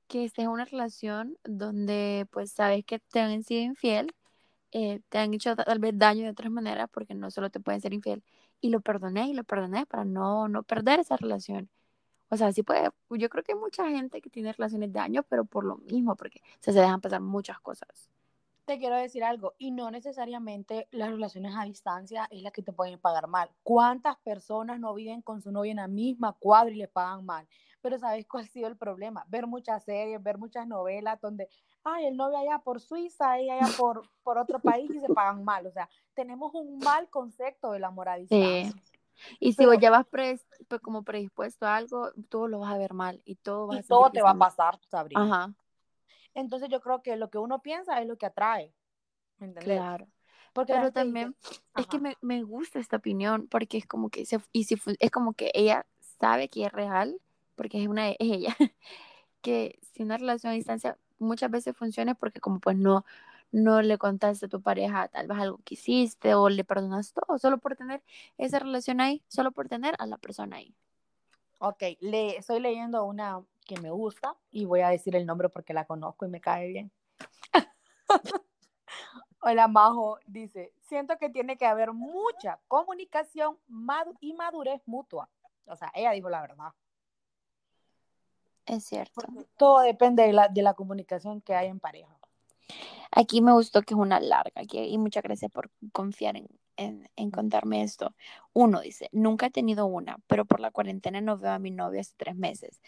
que 0.09 0.25
estés 0.25 0.45
en 0.45 0.51
una 0.51 0.65
relación 0.65 1.39
donde 1.45 2.27
pues 2.31 2.53
sabes 2.53 2.85
que 2.85 2.99
te 2.99 3.21
han 3.21 3.43
sido 3.45 3.63
infiel, 3.63 4.15
eh, 4.73 5.01
te 5.09 5.19
han 5.19 5.35
hecho 5.35 5.55
ta- 5.57 5.65
tal 5.65 5.79
vez 5.79 5.99
daño 5.99 6.25
de 6.25 6.31
otras 6.31 6.51
maneras, 6.51 6.89
porque 6.93 7.15
no 7.15 7.31
solo 7.31 7.51
te 7.51 7.61
pueden 7.61 7.81
ser 7.81 7.93
infiel, 7.93 8.23
y 8.61 8.71
lo 8.71 8.81
perdoné 8.81 9.29
y 9.29 9.35
lo 9.35 9.45
perdoné 9.45 9.87
para 9.87 10.05
no, 10.05 10.49
no 10.49 10.63
perder 10.63 11.01
esa 11.01 11.17
relación. 11.17 11.69
O 12.29 12.37
sea, 12.37 12.53
sí 12.53 12.63
puede, 12.63 12.91
yo 13.11 13.29
creo 13.29 13.43
que 13.43 13.53
hay 13.53 13.59
mucha 13.59 13.89
gente 13.89 14.21
que 14.21 14.31
tiene 14.31 14.53
relaciones 14.53 14.93
de 14.93 15.01
años, 15.01 15.25
pero 15.29 15.45
por 15.45 15.65
lo 15.65 15.77
mismo, 15.79 16.15
porque 16.17 16.41
o 16.45 16.63
sea, 16.63 16.73
se 16.73 16.81
dejan 16.81 17.01
pasar 17.01 17.21
muchas 17.21 17.59
cosas. 17.61 18.09
Te 18.67 18.79
quiero 18.79 18.95
decir 18.95 19.25
algo, 19.25 19.55
y 19.59 19.73
no 19.73 19.91
necesariamente 19.91 20.87
las 20.93 21.11
relaciones 21.11 21.55
a 21.57 21.65
distancia 21.65 22.29
es 22.31 22.43
la 22.43 22.53
que 22.53 22.63
te 22.63 22.73
pueden 22.73 23.01
pagar 23.01 23.27
mal. 23.27 23.51
¿Cuántas 23.65 24.17
personas 24.19 24.79
no 24.79 24.95
viven 24.95 25.23
con 25.23 25.43
su 25.43 25.51
novia 25.51 25.73
en 25.73 25.79
la 25.79 25.89
misma 25.89 26.35
cuadra 26.35 26.71
y 26.71 26.77
le 26.77 26.87
pagan 26.87 27.27
mal? 27.27 27.49
Pero 27.83 27.99
¿sabes 27.99 28.27
cuál 28.27 28.45
ha 28.45 28.49
sido 28.49 28.69
el 28.69 28.77
problema? 28.77 29.25
Ver 29.29 29.47
muchas 29.47 29.85
series, 29.85 30.23
ver 30.23 30.39
muchas 30.39 30.67
novelas 30.67 31.21
donde, 31.21 31.49
ay, 31.85 32.07
el 32.07 32.17
novio 32.17 32.39
allá 32.39 32.59
por 32.59 32.81
Suiza, 32.81 33.39
ella 33.39 33.55
allá 33.55 33.75
por, 33.77 34.03
por 34.23 34.39
otro 34.39 34.59
país 34.61 34.91
y 34.91 35.01
se 35.01 35.09
pagan 35.09 35.45
mal. 35.45 35.67
O 35.67 35.73
sea, 35.73 35.89
tenemos 36.15 36.55
un 36.55 36.79
mal 36.79 37.09
concepto 37.09 37.73
del 37.73 37.85
amor 37.85 38.09
a 38.09 38.17
distancia. 38.17 38.71
Sí. 38.71 38.83
Y 39.39 39.53
si 39.53 39.67
vos 39.67 39.79
ya 39.79 39.91
vas 39.91 40.07
pre- 40.07 40.41
pues, 40.69 40.81
como 40.81 41.03
predispuesto 41.03 41.67
a 41.67 41.77
algo, 41.77 42.11
todo 42.29 42.49
lo 42.49 42.61
vas 42.61 42.73
a 42.73 42.79
ver 42.79 42.95
mal 42.95 43.21
y 43.25 43.35
todo 43.37 43.75
Y 43.75 43.79
a 43.79 43.83
todo 43.83 44.11
te 44.11 44.23
va 44.23 44.31
a 44.31 44.39
pasar, 44.39 44.79
Sabrina. 44.91 45.23
Ajá, 45.23 45.55
Entonces 46.35 46.69
yo 46.69 46.81
creo 46.81 47.03
que 47.03 47.17
lo 47.17 47.29
que 47.31 47.39
uno 47.39 47.61
piensa 47.61 48.01
es 48.01 48.07
lo 48.07 48.17
que 48.17 48.27
atrae. 48.27 48.73
¿Me 49.39 49.49
entendés? 49.49 49.75
claro. 49.75 50.07
Porque 50.53 50.73
Pero 50.73 50.91
también 50.93 51.37
es 51.77 51.87
que 51.87 51.99
me, 51.99 52.17
me 52.21 52.43
gusta 52.43 52.81
esta 52.81 52.97
opinión 52.97 53.47
porque 53.49 53.79
es 53.79 53.87
como 53.87 54.11
que 54.11 54.27
se, 54.27 54.41
y 54.53 54.65
si 54.65 54.77
es 54.99 55.11
como 55.11 55.33
que 55.35 55.51
ella 55.55 55.87
sabe 56.19 56.49
que 56.49 56.65
es 56.65 56.73
real, 56.73 57.21
porque 57.61 57.83
es 57.83 57.89
una 57.89 58.09
es 58.09 58.17
ella, 58.21 58.57
que 59.43 59.79
si 59.93 60.03
una 60.03 60.17
relación 60.17 60.51
a 60.51 60.57
distancia 60.57 60.97
muchas 61.19 61.51
veces 61.51 61.77
funciona 61.77 62.15
porque 62.15 62.41
como 62.41 62.59
pues 62.59 62.75
no 62.79 63.05
no 63.53 63.83
le 63.83 63.99
contaste 63.99 64.47
a 64.47 64.49
tu 64.49 64.63
pareja 64.63 65.09
tal 65.09 65.27
vez 65.27 65.39
algo 65.39 65.61
que 65.63 65.75
hiciste 65.75 66.35
o 66.35 66.49
le 66.49 66.65
perdonas 66.65 67.13
todo 67.13 67.39
solo 67.39 67.59
por 67.59 67.77
tener 67.77 68.03
esa 68.39 68.61
relación 68.61 69.03
ahí, 69.03 69.23
solo 69.29 69.53
por 69.53 69.69
tener 69.69 69.95
a 69.99 70.07
la 70.07 70.17
persona 70.17 70.57
ahí. 70.57 70.75
Ok, 71.59 71.83
le, 72.01 72.39
estoy 72.39 72.61
leyendo 72.61 73.05
una 73.05 73.43
que 73.67 73.79
me 73.79 73.91
gusta 73.91 74.35
y 74.51 74.65
voy 74.65 74.81
a 74.81 74.89
decir 74.89 75.15
el 75.15 75.27
nombre 75.27 75.51
porque 75.51 75.75
la 75.75 75.85
conozco 75.85 76.25
y 76.25 76.31
me 76.31 76.41
cae 76.41 76.67
bien. 76.69 76.91
Hola, 79.43 79.69
Majo 79.69 80.19
dice, 80.27 80.73
siento 80.89 81.19
que 81.19 81.29
tiene 81.29 81.59
que 81.59 81.67
haber 81.67 81.93
mucha 81.93 82.59
comunicación 82.69 83.59
y 84.21 84.33
madurez 84.33 84.81
mutua. 84.87 85.29
O 85.67 85.77
sea, 85.77 85.93
ella 85.95 86.13
dijo 86.13 86.31
la 86.31 86.41
verdad. 86.41 86.73
Es 88.71 88.85
cierto. 88.85 89.13
Porque 89.15 89.47
todo 89.57 89.81
depende 89.81 90.23
de 90.23 90.33
la, 90.33 90.49
de 90.49 90.63
la 90.63 90.75
comunicación 90.75 91.41
que 91.41 91.55
hay 91.55 91.69
en 91.69 91.81
pareja. 91.81 92.17
Aquí 93.11 93.41
me 93.41 93.53
gustó 93.53 93.83
que 93.83 93.95
es 93.95 93.99
una 94.01 94.21
larga 94.21 94.65
que- 94.65 94.87
y 94.87 94.97
muchas 94.97 95.25
gracias 95.25 95.51
por 95.51 95.71
confiar 95.93 96.37
en, 96.37 96.47
en, 96.77 97.11
en 97.17 97.31
contarme 97.33 97.83
esto. 97.83 98.15
Uno 98.53 98.81
dice, 98.81 99.09
nunca 99.11 99.47
he 99.47 99.51
tenido 99.51 99.87
una, 99.87 100.19
pero 100.29 100.45
por 100.45 100.61
la 100.61 100.71
cuarentena 100.71 101.21
no 101.21 101.37
veo 101.37 101.51
a 101.51 101.59
mi 101.59 101.73
novio 101.73 102.01
hace 102.01 102.15
tres 102.17 102.37
meses. 102.37 102.81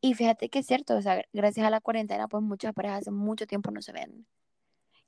Y 0.00 0.14
fíjate 0.14 0.48
que 0.50 0.60
es 0.60 0.66
cierto, 0.66 0.96
o 0.96 1.02
sea, 1.02 1.24
gracias 1.32 1.66
a 1.66 1.70
la 1.70 1.80
cuarentena, 1.80 2.28
pues 2.28 2.44
muchas 2.44 2.72
parejas 2.72 3.00
hace 3.00 3.10
mucho 3.10 3.48
tiempo 3.48 3.72
no 3.72 3.82
se 3.82 3.90
ven. 3.90 4.24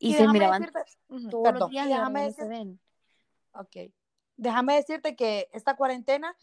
Y, 0.01 0.13
se 0.15 0.19
déjame 0.23 0.33
miraban 0.41 0.61
decirte, 0.63 1.31
todos 1.31 1.45
perdón, 1.45 1.61
los 1.61 1.71
días 1.71 1.87
y 1.87 1.91
y 1.91 1.93
déjame 1.93 2.27
no 2.27 2.33
se 2.33 2.49
ven. 2.49 2.81
Ok. 3.53 3.77
Déjame 4.37 4.75
decirte 4.75 5.15
que 5.15 5.49
esta 5.53 5.77
cuarentena, 5.77 6.37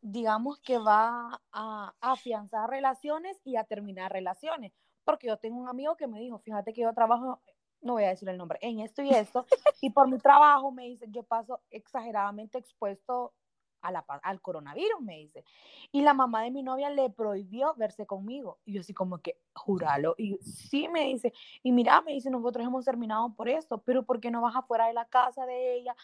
digamos 0.00 0.58
que 0.60 0.78
va 0.78 1.40
a 1.52 1.94
afianzar 2.00 2.68
relaciones 2.70 3.40
y 3.44 3.56
a 3.56 3.64
terminar 3.64 4.12
relaciones. 4.12 4.72
Porque 5.04 5.26
yo 5.26 5.38
tengo 5.38 5.58
un 5.58 5.68
amigo 5.68 5.96
que 5.96 6.06
me 6.06 6.20
dijo, 6.20 6.38
fíjate 6.38 6.72
que 6.72 6.82
yo 6.82 6.92
trabajo, 6.92 7.40
no 7.80 7.94
voy 7.94 8.04
a 8.04 8.10
decir 8.10 8.28
el 8.28 8.36
nombre, 8.36 8.58
en 8.62 8.80
esto 8.80 9.02
y 9.02 9.10
esto, 9.10 9.46
y 9.80 9.90
por 9.90 10.08
mi 10.08 10.18
trabajo 10.18 10.70
me 10.70 10.84
dice, 10.84 11.06
yo 11.10 11.22
paso 11.22 11.60
exageradamente 11.70 12.58
expuesto 12.58 13.32
a 13.80 13.92
la, 13.92 14.04
al 14.22 14.40
coronavirus, 14.42 15.00
me 15.00 15.18
dice. 15.18 15.44
Y 15.92 16.02
la 16.02 16.12
mamá 16.12 16.42
de 16.42 16.50
mi 16.50 16.64
novia 16.64 16.90
le 16.90 17.10
prohibió 17.10 17.74
verse 17.76 18.06
conmigo. 18.06 18.58
Y 18.64 18.74
yo 18.74 18.80
así 18.80 18.92
como 18.92 19.18
que, 19.18 19.38
júralo. 19.54 20.16
Y 20.18 20.36
sí 20.38 20.88
me 20.88 21.04
dice, 21.04 21.32
y 21.62 21.70
mira, 21.70 22.02
me 22.02 22.12
dice, 22.12 22.28
nosotros 22.28 22.66
hemos 22.66 22.84
terminado 22.84 23.32
por 23.34 23.48
esto, 23.48 23.78
pero 23.78 24.04
¿por 24.04 24.20
qué 24.20 24.32
no 24.32 24.42
vas 24.42 24.56
afuera 24.56 24.88
de 24.88 24.94
la 24.94 25.04
casa 25.04 25.46
de 25.46 25.76
ella? 25.76 25.94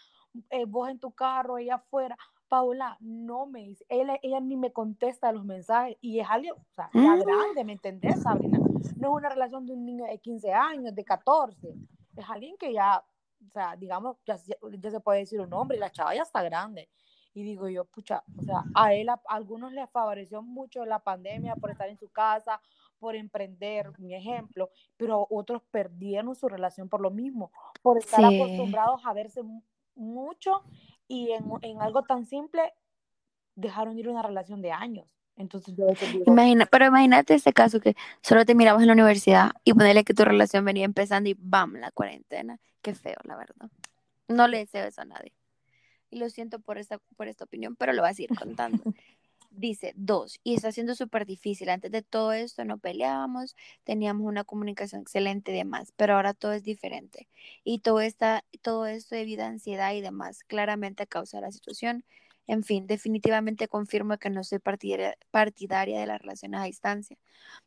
eh, 0.49 0.65
vos 0.65 0.89
en 0.89 0.99
tu 0.99 1.11
carro, 1.11 1.57
ella 1.57 1.75
afuera. 1.75 2.17
Paula, 2.59 2.95
no 3.01 3.47
me 3.47 3.63
dice, 3.63 3.85
ella, 3.89 4.17
ella 4.23 4.39
ni 4.39 4.55
me 4.55 4.71
contesta 4.71 5.29
los 5.33 5.43
mensajes 5.43 5.97
y 5.99 6.21
es 6.21 6.27
alguien, 6.29 6.53
o 6.53 6.73
sea, 6.73 6.89
ya 6.93 7.01
Mm. 7.17 7.19
grande, 7.19 7.63
¿me 7.65 7.73
entendés, 7.73 8.21
Sabrina? 8.21 8.57
No 8.95 9.09
es 9.09 9.13
una 9.13 9.27
relación 9.27 9.65
de 9.65 9.73
un 9.73 9.85
niño 9.85 10.05
de 10.05 10.17
15 10.19 10.53
años, 10.53 10.95
de 10.95 11.03
14, 11.03 11.75
es 12.15 12.29
alguien 12.29 12.55
que 12.57 12.71
ya, 12.71 13.03
o 13.45 13.49
sea, 13.51 13.75
digamos, 13.75 14.15
ya, 14.25 14.37
se- 14.37 14.57
ya 14.79 14.89
se 14.89 15.01
puede 15.01 15.19
decir 15.19 15.41
un 15.41 15.51
hombre 15.51 15.75
y 15.75 15.81
la 15.81 15.89
chava 15.91 16.15
ya 16.15 16.21
está 16.21 16.41
grande. 16.43 16.87
Y 17.33 17.43
digo 17.43 17.67
yo, 17.67 17.83
pucha, 17.83 18.23
o 18.37 18.41
sea, 18.43 18.63
a 18.73 18.93
él, 18.93 19.09
a, 19.09 19.15
a 19.27 19.35
algunos 19.35 19.73
les 19.73 19.89
favoreció 19.89 20.41
mucho 20.41 20.85
la 20.85 20.99
pandemia 20.99 21.57
por 21.57 21.71
estar 21.71 21.89
en 21.89 21.97
su 21.97 22.07
casa, 22.07 22.61
por 22.99 23.15
emprender, 23.17 23.91
mi 23.99 24.15
ejemplo, 24.15 24.69
pero 24.95 25.27
otros 25.29 25.61
perdieron 25.71 26.33
su 26.35 26.47
relación 26.47 26.87
por 26.87 27.01
lo 27.01 27.11
mismo, 27.11 27.51
por 27.81 27.97
estar 27.97 28.21
Sí. 28.25 28.33
acostumbrados 28.41 29.01
a 29.05 29.11
verse 29.11 29.43
mu- 29.43 29.61
mucho 29.97 30.63
y 31.07 31.31
en, 31.31 31.45
en 31.61 31.81
algo 31.81 32.03
tan 32.03 32.25
simple 32.25 32.73
dejaron 33.55 33.97
ir 33.97 34.09
una 34.09 34.21
relación 34.21 34.61
de 34.61 34.71
años. 34.71 35.07
Entonces 35.37 35.75
yo 35.75 35.85
digo, 35.87 36.23
Imagina, 36.27 36.65
pero 36.65 36.85
imagínate 36.85 37.33
este 37.33 37.51
caso 37.51 37.79
que 37.81 37.95
solo 38.21 38.45
te 38.45 38.55
mirabas 38.55 38.81
en 38.81 38.87
la 38.87 38.93
universidad 38.93 39.51
y 39.65 39.73
ponerle 39.73 40.05
que 40.05 40.13
tu 40.13 40.23
relación 40.23 40.63
venía 40.63 40.85
empezando 40.85 41.29
y 41.29 41.35
¡bam! 41.37 41.75
la 41.75 41.91
cuarentena. 41.91 42.57
Qué 42.81 42.95
feo, 42.95 43.17
la 43.23 43.35
verdad. 43.35 43.69
No 44.27 44.47
le 44.47 44.59
deseo 44.59 44.85
eso 44.85 45.01
a 45.01 45.05
nadie. 45.05 45.33
Y 46.09 46.19
lo 46.19 46.29
siento 46.29 46.59
por 46.59 46.77
esta, 46.77 46.99
por 47.17 47.27
esta 47.27 47.43
opinión, 47.43 47.75
pero 47.75 47.91
lo 47.91 48.01
voy 48.01 48.11
a 48.11 48.13
seguir 48.13 48.37
contando. 48.37 48.81
Dice, 49.57 49.93
dos, 49.95 50.39
y 50.43 50.53
está 50.55 50.71
siendo 50.73 50.95
súper 50.95 51.25
difícil. 51.25 51.69
Antes 51.69 51.89
de 51.91 52.01
todo 52.01 52.33
esto 52.33 52.65
no 52.65 52.77
peleábamos, 52.77 53.55
teníamos 53.85 54.27
una 54.27 54.43
comunicación 54.43 55.01
excelente 55.01 55.51
y 55.53 55.55
demás, 55.55 55.93
pero 55.95 56.15
ahora 56.15 56.33
todo 56.33 56.51
es 56.51 56.63
diferente. 56.63 57.29
Y 57.63 57.79
todo, 57.79 58.01
esta, 58.01 58.43
todo 58.61 58.85
esto 58.85 59.15
debido 59.15 59.43
a 59.43 59.47
ansiedad 59.47 59.93
y 59.93 60.01
demás, 60.01 60.43
claramente 60.43 61.07
causa 61.07 61.39
la 61.39 61.51
situación. 61.51 62.03
En 62.47 62.63
fin, 62.63 62.85
definitivamente 62.85 63.69
confirmo 63.69 64.17
que 64.17 64.29
no 64.29 64.43
soy 64.43 64.59
partidaria, 64.59 65.17
partidaria 65.31 65.99
de 66.01 66.07
las 66.07 66.19
relaciones 66.21 66.59
a 66.59 66.65
distancia. 66.65 67.17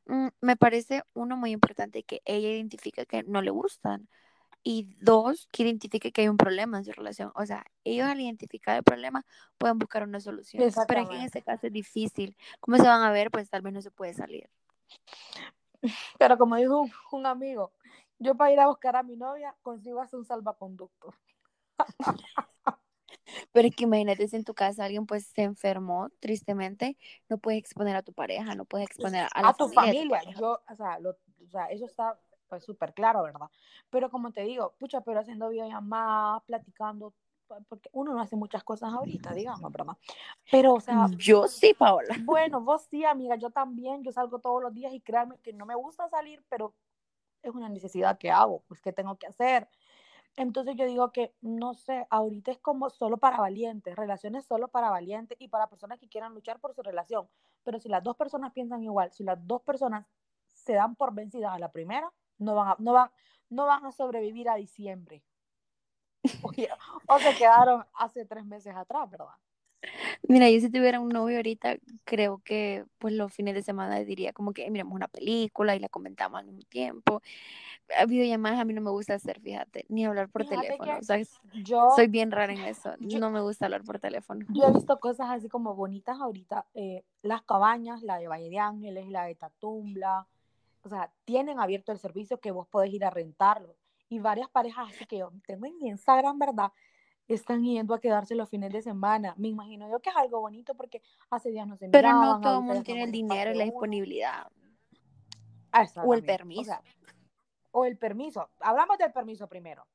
Mm, 0.07 0.29
me 0.43 0.57
parece, 0.57 1.03
uno, 1.15 1.37
muy 1.37 1.53
importante 1.53 2.03
que 2.05 2.23
ella 2.27 2.51
identifique 2.51 3.07
que 3.07 3.23
no 3.25 3.43
le 3.43 3.51
gustan. 3.51 4.09
Y 4.63 4.95
dos, 5.01 5.49
que 5.53 5.63
identifique 5.63 6.13
que 6.13 6.23
hay 6.23 6.29
un 6.29 6.37
problema 6.37 6.79
en 6.79 6.85
su 6.85 6.93
relación. 6.93 7.33
O 7.35 7.47
sea, 7.47 7.65
ellos 7.85 8.07
al 8.07 8.21
identificar 8.21 8.77
el 8.77 8.83
problema 8.83 9.25
pueden 9.57 9.79
buscar 9.79 10.03
una 10.03 10.21
solución. 10.21 10.63
Pero 10.87 11.01
es 11.01 11.09
que 11.09 11.17
en 11.17 11.23
este 11.23 11.43
caso 11.43 11.67
es 11.69 11.73
difícil. 11.73 12.37
¿Cómo 12.61 12.77
se 12.77 12.83
van 12.83 13.03
a 13.03 13.11
ver? 13.11 13.31
Pues 13.31 13.49
tal 13.49 13.63
vez 13.63 13.73
no 13.73 13.81
se 13.83 13.91
puede 13.91 14.15
salir. 14.15 14.49
pero 16.19 16.37
como 16.37 16.57
dijo 16.57 16.81
un, 16.83 16.93
un 17.13 17.27
amigo, 17.27 17.73
yo 18.19 18.35
para 18.37 18.53
ir 18.53 18.61
a 18.61 18.67
buscar 18.67 18.97
a 18.97 19.03
mi 19.03 19.17
novia 19.17 19.55
consigo 19.63 20.01
hacer 20.01 20.19
un 20.19 20.25
salvaconducto. 20.27 21.15
Pero 23.53 23.69
es 23.69 23.75
que 23.77 23.85
imagínate 23.85 24.27
si 24.29 24.37
en 24.37 24.45
tu 24.45 24.55
casa 24.55 24.85
alguien 24.85 25.07
pues 25.07 25.27
se 25.27 25.43
enfermó 25.43 26.09
tristemente, 26.21 26.97
no 27.29 27.39
puedes 27.39 27.59
exponer 27.59 27.97
a 27.97 28.03
tu 28.03 28.13
pareja, 28.13 28.55
no 28.55 28.65
puedes 28.65 28.87
exponer 28.87 29.27
a, 29.33 29.43
la 29.43 29.49
a 29.49 29.55
tu 29.55 29.69
familia 29.69 29.93
tu 30.03 30.09
familia. 30.09 30.19
pareja. 30.21 30.41
Yo, 30.41 30.61
o 30.69 30.75
sea, 30.77 30.99
lo- 30.99 31.11
o 31.11 31.51
sea, 31.51 31.67
eso 31.67 31.85
está 31.87 32.19
pues 32.49 32.65
súper 32.65 32.95
claro, 32.95 33.23
¿verdad? 33.23 33.49
Pero 33.91 34.11
como 34.11 34.33
te 34.33 34.43
digo, 34.43 34.75
pucha, 34.79 35.01
pero 35.03 35.21
haciendo 35.21 35.49
videollamadas, 35.49 36.43
platicando, 36.45 37.15
porque 37.69 37.89
uno 37.93 38.13
no 38.13 38.21
hace 38.21 38.37
muchas 38.37 38.63
cosas 38.65 38.93
ahorita, 38.93 39.33
digamos, 39.33 39.73
¿verdad? 39.73 39.97
Pero, 40.51 40.75
o 40.75 40.81
sea, 40.81 41.07
Yo 41.17 41.49
sí, 41.49 41.75
Paola. 41.75 42.15
bueno, 42.25 42.61
vos 42.61 42.83
sí, 42.91 43.05
amiga, 43.05 43.37
yo 43.37 43.51
también, 43.51 44.03
yo 44.03 44.13
salgo 44.13 44.39
todos 44.39 44.63
los 44.63 44.75
días 44.75 44.93
y 44.93 45.01
créanme 45.01 45.39
que 45.39 45.53
no 45.53 45.67
me 45.67 45.75
gusta 45.75 46.09
salir, 46.09 46.45
pero 46.49 46.75
es 47.43 47.55
una 47.55 47.69
necesidad 47.69 48.19
que 48.19 48.31
hago, 48.31 48.63
pues 48.69 48.81
que 48.81 48.93
tengo 48.93 49.17
que 49.17 49.27
hacer. 49.27 49.69
Entonces 50.37 50.77
yo 50.77 50.87
digo 50.87 51.11
que, 51.11 51.35
no 51.41 51.75
sé, 51.75 52.07
ahorita 52.11 52.53
es 52.53 52.59
como 52.59 52.91
solo 52.91 53.17
para 53.19 53.39
valientes, 53.39 53.97
relaciones 53.97 54.47
solo 54.47 54.69
para 54.69 54.89
valientes 54.89 55.37
y 55.41 55.49
para 55.49 55.69
personas 55.69 55.99
que 55.99 56.09
quieran 56.09 56.33
luchar 56.35 56.61
por 56.61 56.75
su 56.75 56.83
relación. 56.83 57.29
Pero 57.65 57.81
si 57.81 57.89
las 57.89 58.05
dos 58.05 58.17
personas 58.17 58.53
piensan 58.53 58.83
igual, 58.85 59.11
si 59.13 59.25
las 59.25 59.45
dos 59.47 59.63
personas 59.63 60.07
se 60.47 60.75
dan 60.75 60.95
por 60.95 61.13
vencidas 61.13 61.53
a 61.53 61.59
la 61.59 61.73
primera, 61.73 62.13
no 62.39 62.55
van 62.55 62.69
a, 62.69 62.77
no 62.79 62.93
van, 62.93 63.11
no 63.51 63.67
van 63.67 63.85
a 63.87 63.93
sobrevivir 63.93 64.49
a 64.49 64.55
diciembre. 64.57 65.23
Oye, 66.43 66.69
o 67.07 67.19
se 67.19 67.35
quedaron 67.37 67.85
hace 67.95 68.25
tres 68.25 68.45
meses 68.45 68.75
atrás, 68.75 69.11
¿verdad? 69.11 69.27
Mira, 70.29 70.51
yo 70.51 70.61
si 70.61 70.71
tuviera 70.71 71.01
un 71.01 71.09
novio 71.09 71.37
ahorita, 71.37 71.77
creo 72.05 72.43
que 72.45 72.85
pues 72.99 73.15
los 73.15 73.33
fines 73.33 73.55
de 73.55 73.63
semana 73.63 74.01
diría 74.01 74.33
como 74.33 74.53
que 74.53 74.69
miramos 74.71 74.95
una 74.95 75.09
película 75.09 75.77
y 75.77 75.79
la 75.79 75.89
comentamos 75.89 76.41
al 76.41 76.47
mismo 76.47 76.63
tiempo. 76.69 77.23
A 77.97 78.05
videollamadas 78.05 78.59
a 78.61 78.65
mí 78.65 78.75
no 78.75 78.81
me 78.81 78.91
gusta 78.91 79.15
hacer, 79.15 79.41
fíjate, 79.41 79.87
ni 79.89 80.05
hablar 80.05 80.29
por 80.29 80.45
Fíjate 80.45 80.67
teléfono. 80.67 80.99
O 80.99 81.03
sea, 81.03 81.19
Yo, 81.65 81.89
soy 81.97 82.09
bien 82.09 82.31
rara 82.31 82.53
en 82.53 82.61
eso. 82.61 82.95
yo- 83.01 83.19
No 83.21 83.31
me 83.31 83.41
gusta 83.41 83.67
hablar 83.67 83.83
por 83.85 83.99
teléfono. 83.99 84.45
yo 84.51 84.67
he 84.67 84.73
visto 84.73 84.99
cosas 85.01 85.29
así 85.31 85.49
como 85.49 85.75
bonitas 85.75 86.21
ahorita. 86.21 86.67
eh, 86.75 87.05
las 87.23 87.43
cabañas, 87.43 88.03
la 88.03 88.19
de 88.19 88.29
Valle 88.29 88.51
de 88.51 88.59
Ángeles, 88.59 89.09
la 89.09 89.25
de 89.25 89.35
Tatumbla, 89.37 90.27
o 90.89 90.97
sea, 90.97 91.13
tienen 91.25 91.61
abierto 91.61 91.93
el 91.93 91.99
servicio 91.99 92.41
que 92.41 92.51
vos 92.51 92.67
podés 92.67 92.93
ir 92.93 93.05
a 93.05 93.11
rentarlo. 93.11 93.77
Y 94.09 94.21
varias 94.21 94.49
parejas 94.49 94.89
así 94.91 95.05
que 95.05 95.19
yo 95.19 95.31
tengo 95.47 95.67
en 95.67 95.75
Instagram, 95.81 96.39
¿verdad? 96.39 96.73
Están 97.27 97.63
yendo 97.63 97.95
a 97.95 98.01
quedarse 98.01 98.35
los 98.35 98.49
fines 98.49 98.73
de 98.73 98.81
semana. 98.81 99.35
Me 99.37 99.49
imagino 99.49 99.89
yo 99.91 100.01
que 100.01 100.09
es 100.09 100.17
algo 100.17 100.41
bonito 100.41 100.75
porque 100.75 101.03
hace 101.29 101.51
días 101.51 101.67
no 101.67 101.77
se 101.77 101.91
Pero 101.91 102.13
no 102.13 102.41
todo 102.41 102.61
el 102.61 102.65
mundo 102.65 102.83
tiene 102.83 103.05
el 103.05 103.13
dinero 103.13 103.53
y 103.53 103.55
la 103.55 103.65
disponibilidad 103.65 104.49
Ah, 105.71 105.87
o 106.03 106.15
el 106.15 106.25
permiso. 106.25 106.63
O 106.63 106.65
sea, 106.65 106.83
o 107.73 107.85
el 107.85 107.99
permiso. 107.99 108.49
Hablamos 108.61 108.97
del 108.97 109.13
permiso 109.13 109.47
primero. 109.47 109.87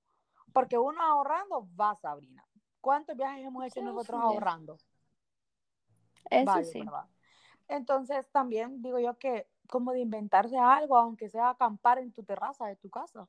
Porque 0.54 0.78
uno 0.78 1.02
ahorrando 1.02 1.68
va, 1.76 1.96
Sabrina. 1.96 2.46
¿Cuántos 2.80 3.18
viajes 3.18 3.46
hemos 3.46 3.66
hecho 3.66 3.80
Eso 3.80 3.90
nosotros 3.90 4.20
sí. 4.22 4.28
ahorrando? 4.28 4.78
Eso 6.30 6.46
Varios, 6.46 6.70
sí. 6.70 6.80
¿verdad? 6.82 7.06
Entonces 7.68 8.30
también 8.30 8.82
digo 8.82 9.00
yo 9.00 9.18
que 9.18 9.48
como 9.74 9.92
de 9.92 10.02
inventarse 10.02 10.56
algo, 10.56 10.96
aunque 10.98 11.30
sea 11.30 11.50
acampar 11.50 11.98
en 11.98 12.12
tu 12.12 12.22
terraza 12.24 12.68
de 12.68 12.76
tu 12.76 12.92
casa. 12.92 13.28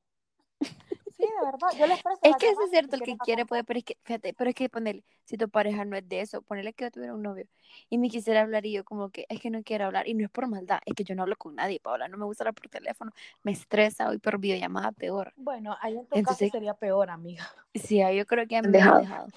Sí, 1.17 1.23
de 1.23 1.45
verdad, 1.47 1.69
yo 1.79 1.87
les 1.87 2.03
presto 2.03 2.29
Es 2.29 2.37
que 2.37 2.49
eso 2.49 2.63
es 2.65 2.71
cierto, 2.71 2.97
el 2.97 3.03
que 3.03 3.17
quiere 3.17 3.43
acampar. 3.43 3.49
puede, 3.49 3.65
pero 3.65 3.79
es 3.79 3.85
que, 3.85 3.97
fíjate, 4.03 4.35
pero 4.35 4.51
es 4.51 4.57
que 4.57 4.69
ponerle, 4.69 5.05
si 5.25 5.39
tu 5.39 5.49
pareja 5.49 5.85
no 5.87 5.97
es 5.97 6.07
de 6.07 6.21
eso, 6.21 6.43
ponerle 6.43 6.75
que 6.75 6.85
yo 6.85 6.91
tuviera 6.91 7.15
un 7.15 7.23
novio 7.23 7.47
y 7.89 7.97
me 7.99 8.11
quisiera 8.11 8.43
hablar 8.43 8.67
y 8.67 8.73
yo 8.73 8.85
como 8.85 9.09
que 9.11 9.25
es 9.29 9.41
que 9.41 9.49
no 9.49 9.63
quiero 9.63 9.87
hablar 9.87 10.07
y 10.09 10.13
no 10.15 10.25
es 10.25 10.31
por 10.31 10.49
maldad, 10.49 10.81
es 10.85 10.95
que 10.95 11.05
yo 11.05 11.15
no 11.15 11.23
hablo 11.23 11.37
con 11.37 11.55
nadie, 11.55 11.81
Paola, 11.81 12.09
no 12.09 12.19
me 12.19 12.25
gusta 12.27 12.43
hablar 12.45 12.55
por 12.55 12.69
teléfono, 12.69 13.11
me 13.43 13.53
estresa 13.53 14.09
hoy 14.11 14.19
por 14.19 14.39
videollamada 14.39 14.93
peor. 14.93 15.33
Bueno, 15.37 15.77
ahí 15.81 15.97
en 15.97 16.07
tu 16.07 16.19
Entonces- 16.19 16.49
caso 16.51 16.59
sería 16.59 16.75
peor, 16.75 17.09
amiga. 17.09 17.45
Sí, 17.75 17.99
yo 18.15 18.27
creo 18.27 18.47
que 18.47 18.57
a 18.59 18.63
mí 18.63 18.67
Han 18.67 18.73
me 18.73 18.79
han 18.81 18.85
dejado. 18.85 19.01
dejado. 19.01 19.29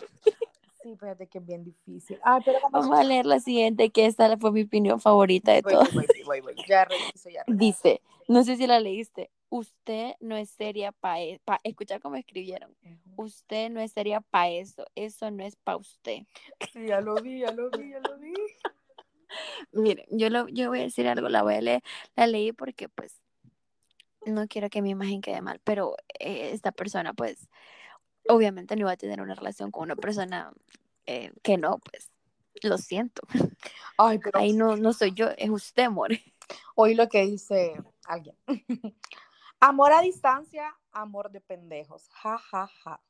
Sí, 0.87 0.95
fíjate 0.95 1.27
que 1.27 1.39
es 1.39 1.45
bien 1.45 1.65
difícil. 1.65 2.17
Pero. 2.45 2.59
Vamos 2.71 2.97
a 2.97 3.03
leer 3.03 3.25
la 3.25 3.39
siguiente, 3.39 3.89
que 3.89 4.05
esta 4.05 4.37
fue 4.37 4.53
mi 4.53 4.61
opinión 4.61 5.01
favorita 5.01 5.51
de 5.51 5.61
Voy, 5.61 5.73
todas. 5.73 5.93
voy, 5.93 6.05
voy, 6.07 6.39
voy, 6.39 6.53
voy. 6.55 6.65
Ya 6.65 6.85
reviso, 6.85 7.29
ya 7.29 7.43
reviso. 7.45 7.65
Dice, 7.65 8.01
no 8.29 8.43
sé 8.45 8.55
si 8.55 8.67
la 8.67 8.79
leíste, 8.79 9.29
usted 9.49 10.13
no 10.21 10.37
es 10.37 10.49
seria 10.49 10.93
para 10.93 11.19
pa, 11.43 11.59
escuchar 11.63 11.99
cómo 11.99 12.15
escribieron. 12.15 12.73
Usted 13.17 13.69
no 13.69 13.81
es 13.81 13.91
seria 13.91 14.21
para 14.21 14.49
eso, 14.49 14.85
eso 14.95 15.29
no 15.29 15.43
es 15.43 15.57
para 15.57 15.77
usted. 15.77 16.19
Sí, 16.71 16.87
ya 16.87 17.01
lo 17.01 17.15
vi, 17.15 17.39
ya 17.39 17.51
lo 17.51 17.69
vi, 17.69 17.91
ya 17.91 17.99
lo 17.99 18.17
vi. 18.17 18.33
Miren, 19.73 20.05
yo, 20.09 20.29
lo, 20.29 20.47
yo 20.47 20.69
voy 20.69 20.79
a 20.79 20.83
decir 20.83 21.05
algo, 21.05 21.27
la 21.27 21.43
voy 21.43 21.55
a 21.55 21.61
leer, 21.61 21.83
la 22.15 22.27
leí 22.27 22.53
porque 22.53 22.87
pues 22.87 23.19
no 24.25 24.47
quiero 24.47 24.69
que 24.69 24.81
mi 24.81 24.91
imagen 24.91 25.19
quede 25.19 25.41
mal, 25.41 25.59
pero 25.65 25.97
eh, 26.19 26.51
esta 26.53 26.71
persona 26.71 27.13
pues 27.13 27.49
obviamente 28.29 28.75
no 28.75 28.81
iba 28.81 28.91
a 28.91 28.97
tener 28.97 29.21
una 29.21 29.35
relación 29.35 29.71
con 29.71 29.83
una 29.83 29.95
persona 29.95 30.51
eh, 31.05 31.31
que 31.43 31.57
no, 31.57 31.79
pues 31.79 32.11
lo 32.63 32.77
siento. 32.77 33.21
Ay, 33.97 34.19
pero 34.19 34.39
Ahí 34.39 34.53
no, 34.53 34.75
no 34.75 34.93
soy 34.93 35.13
yo, 35.13 35.29
es 35.37 35.49
usted, 35.49 35.89
more. 35.89 36.21
oí 36.75 36.95
lo 36.95 37.07
que 37.09 37.25
dice 37.25 37.73
alguien. 38.05 38.35
Amor 39.59 39.91
a 39.91 40.01
distancia, 40.01 40.77
amor 40.91 41.31
de 41.31 41.41
pendejos. 41.41 42.07
Ja, 42.09 42.37
ja, 42.37 42.67
ja. 42.83 43.01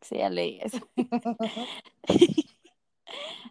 Sí, 0.00 0.18
ya 0.18 0.30
leí 0.30 0.60
eso. 0.62 0.78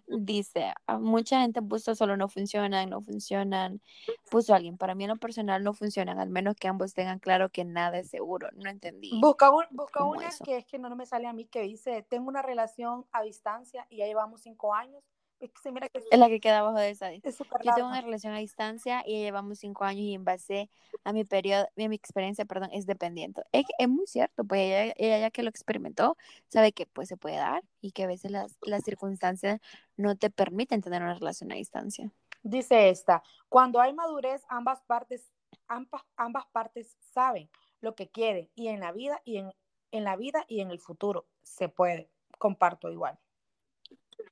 Dice, 0.07 0.74
mucha 1.00 1.41
gente 1.41 1.62
puso 1.62 1.95
solo 1.95 2.15
no 2.17 2.27
funcionan, 2.29 2.89
no 2.89 3.01
funcionan. 3.01 3.81
Puso 4.29 4.53
alguien, 4.53 4.77
para 4.77 4.95
mí 4.95 5.03
en 5.05 5.12
lo 5.12 5.17
personal 5.17 5.63
no 5.63 5.74
funcionan, 5.74 6.19
al 6.19 6.29
menos 6.29 6.55
que 6.55 6.67
ambos 6.67 6.93
tengan 6.93 7.19
claro 7.19 7.50
que 7.50 7.65
nada 7.65 7.97
es 7.97 8.09
seguro. 8.09 8.50
No 8.53 8.69
entendí. 8.69 9.12
Busca, 9.19 9.50
un- 9.51 9.65
busca 9.71 10.00
¿Cómo 10.00 10.12
una 10.12 10.27
eso? 10.27 10.43
que 10.43 10.57
es 10.57 10.65
que 10.65 10.77
no, 10.79 10.89
no 10.89 10.95
me 10.95 11.05
sale 11.05 11.27
a 11.27 11.33
mí, 11.33 11.45
que 11.45 11.62
dice, 11.62 12.03
tengo 12.09 12.27
una 12.27 12.41
relación 12.41 13.05
a 13.12 13.21
distancia 13.24 13.88
y 13.89 13.97
ya 13.97 14.05
llevamos 14.05 14.41
cinco 14.41 14.74
años. 14.74 15.03
Es 15.39 15.51
que 15.51 15.62
se 15.62 15.72
mira 15.72 15.89
que 15.89 16.00
Es 16.10 16.20
la 16.20 16.27
que 16.27 16.39
queda 16.39 16.60
abajo 16.60 16.77
de 16.77 16.89
esa. 16.89 17.12
es 17.12 17.24
Yo 17.24 17.75
tengo 17.75 17.89
una 17.89 18.01
relación 18.01 18.34
a 18.34 18.38
distancia 18.38 19.04
y 19.06 19.20
llevamos 19.20 19.60
cinco 19.60 19.84
años 19.84 20.01
y 20.01 20.13
en 20.13 20.24
base 20.24 20.70
a 21.04 21.12
mi 21.13 21.25
periodo, 21.25 21.65
a 21.65 21.88
mi 21.88 21.96
experiencia, 21.96 22.46
perdón, 22.46 22.70
es 22.72 22.86
dependiente. 22.86 23.44
Es, 23.51 23.65
es 23.77 23.89
muy 23.89 24.08
cierto, 24.08 24.46
pues 24.46 24.62
ella, 24.62 24.94
ella 24.98 25.20
ya 25.20 25.32
que 25.32 25.44
lo 25.44 25.50
experimentó, 25.50 26.18
sabe 26.48 26.72
que 26.72 26.86
pues 26.86 27.10
se 27.10 27.18
puede 27.18 27.36
dar 27.36 27.63
y 27.82 27.92
que 27.92 28.04
a 28.04 28.08
veces 28.08 28.32
las, 28.32 28.58
las 28.62 28.84
circunstancias 28.84 29.60
no 29.98 30.15
te 30.15 30.30
permiten 30.30 30.82
tener 30.82 31.01
una 31.01 31.15
relación 31.15 31.51
a 31.51 31.56
distancia. 31.56 32.12
Dice 32.42 32.89
esta, 32.89 33.24
cuando 33.50 33.82
hay 33.82 33.94
madurez, 33.94 34.44
ambas 34.48 34.82
partes, 34.84 35.32
ambas, 35.68 36.04
ambas 36.15 36.46
partes 36.51 36.96
saben 37.13 37.50
lo 37.82 37.96
que 37.96 38.10
quieren 38.10 38.50
y 38.56 38.70
en 38.70 38.80
la 38.80 38.92
vida 38.92 39.22
y 39.25 39.38
en, 39.38 39.51
en 39.92 40.04
la 40.04 40.15
vida 40.15 40.46
y 40.48 40.62
en 40.62 40.72
el 40.72 40.80
futuro 40.80 41.27
se 41.44 41.70
puede. 41.70 42.10
Comparto 42.38 42.92
igual. 42.92 43.18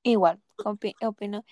Igual, 0.04 0.42
opi- 0.66 0.96
opino. 1.06 1.44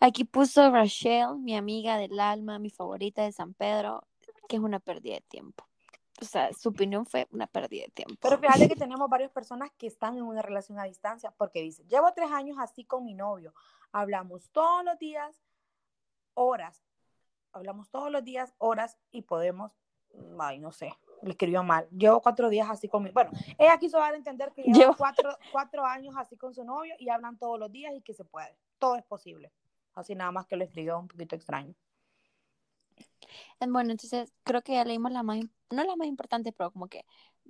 Aquí 0.00 0.24
puso 0.24 0.70
Rachel, 0.70 1.36
mi 1.38 1.56
amiga 1.56 1.96
del 1.98 2.18
alma, 2.20 2.58
mi 2.58 2.70
favorita 2.70 3.22
de 3.22 3.32
San 3.32 3.54
Pedro, 3.54 4.02
que 4.48 4.56
es 4.56 4.62
una 4.62 4.78
pérdida 4.80 5.14
de 5.14 5.20
tiempo. 5.22 5.64
O 6.20 6.24
sea, 6.24 6.52
su 6.52 6.68
opinión 6.68 7.06
fue 7.06 7.26
una 7.32 7.48
pérdida 7.48 7.84
de 7.86 7.90
tiempo. 7.90 8.14
Pero 8.20 8.38
fíjate 8.38 8.68
que 8.68 8.76
tenemos 8.76 9.08
varias 9.10 9.32
personas 9.32 9.70
que 9.76 9.88
están 9.88 10.16
en 10.16 10.22
una 10.22 10.42
relación 10.42 10.78
a 10.78 10.84
distancia 10.84 11.32
porque 11.32 11.60
dice, 11.60 11.84
llevo 11.88 12.12
tres 12.14 12.30
años 12.30 12.56
así 12.60 12.84
con 12.84 13.04
mi 13.04 13.14
novio, 13.14 13.52
hablamos 13.90 14.48
todos 14.50 14.84
los 14.84 14.96
días, 14.98 15.42
horas, 16.34 16.84
hablamos 17.52 17.90
todos 17.90 18.12
los 18.12 18.22
días, 18.22 18.54
horas 18.58 18.96
y 19.10 19.22
podemos, 19.22 19.72
ay, 20.38 20.60
no 20.60 20.70
sé, 20.70 20.96
le 21.24 21.30
escribió 21.32 21.62
mal, 21.62 21.88
llevo 21.90 22.20
cuatro 22.20 22.48
días 22.48 22.68
así 22.70 22.88
con 22.88 23.02
mi, 23.02 23.10
bueno, 23.10 23.30
ella 23.58 23.78
quiso 23.78 23.98
dar 23.98 24.14
a 24.14 24.16
entender 24.16 24.52
que 24.52 24.62
lleva 24.62 24.78
Llevo- 24.78 24.96
cuatro, 24.98 25.36
cuatro 25.52 25.84
años 25.84 26.14
así 26.16 26.36
con 26.36 26.54
su 26.54 26.64
novio 26.64 26.94
y 26.98 27.08
hablan 27.08 27.38
todos 27.38 27.58
los 27.58 27.70
días 27.72 27.92
y 27.94 28.02
que 28.02 28.14
se 28.14 28.24
puede, 28.24 28.56
todo 28.78 28.96
es 28.96 29.04
posible. 29.04 29.52
Así 29.94 30.14
nada 30.14 30.32
más 30.32 30.46
que 30.46 30.56
lo 30.56 30.64
escribió 30.64 30.98
un 30.98 31.08
poquito 31.08 31.36
extraño. 31.36 31.74
Bueno, 33.60 33.92
entonces 33.92 34.32
creo 34.42 34.62
que 34.62 34.74
ya 34.74 34.84
leímos 34.84 35.12
la 35.12 35.22
más, 35.22 35.38
no 35.70 35.84
las 35.84 35.96
más 35.96 36.06
importantes, 36.08 36.52
pero 36.56 36.70
como 36.70 36.88
que 36.88 37.04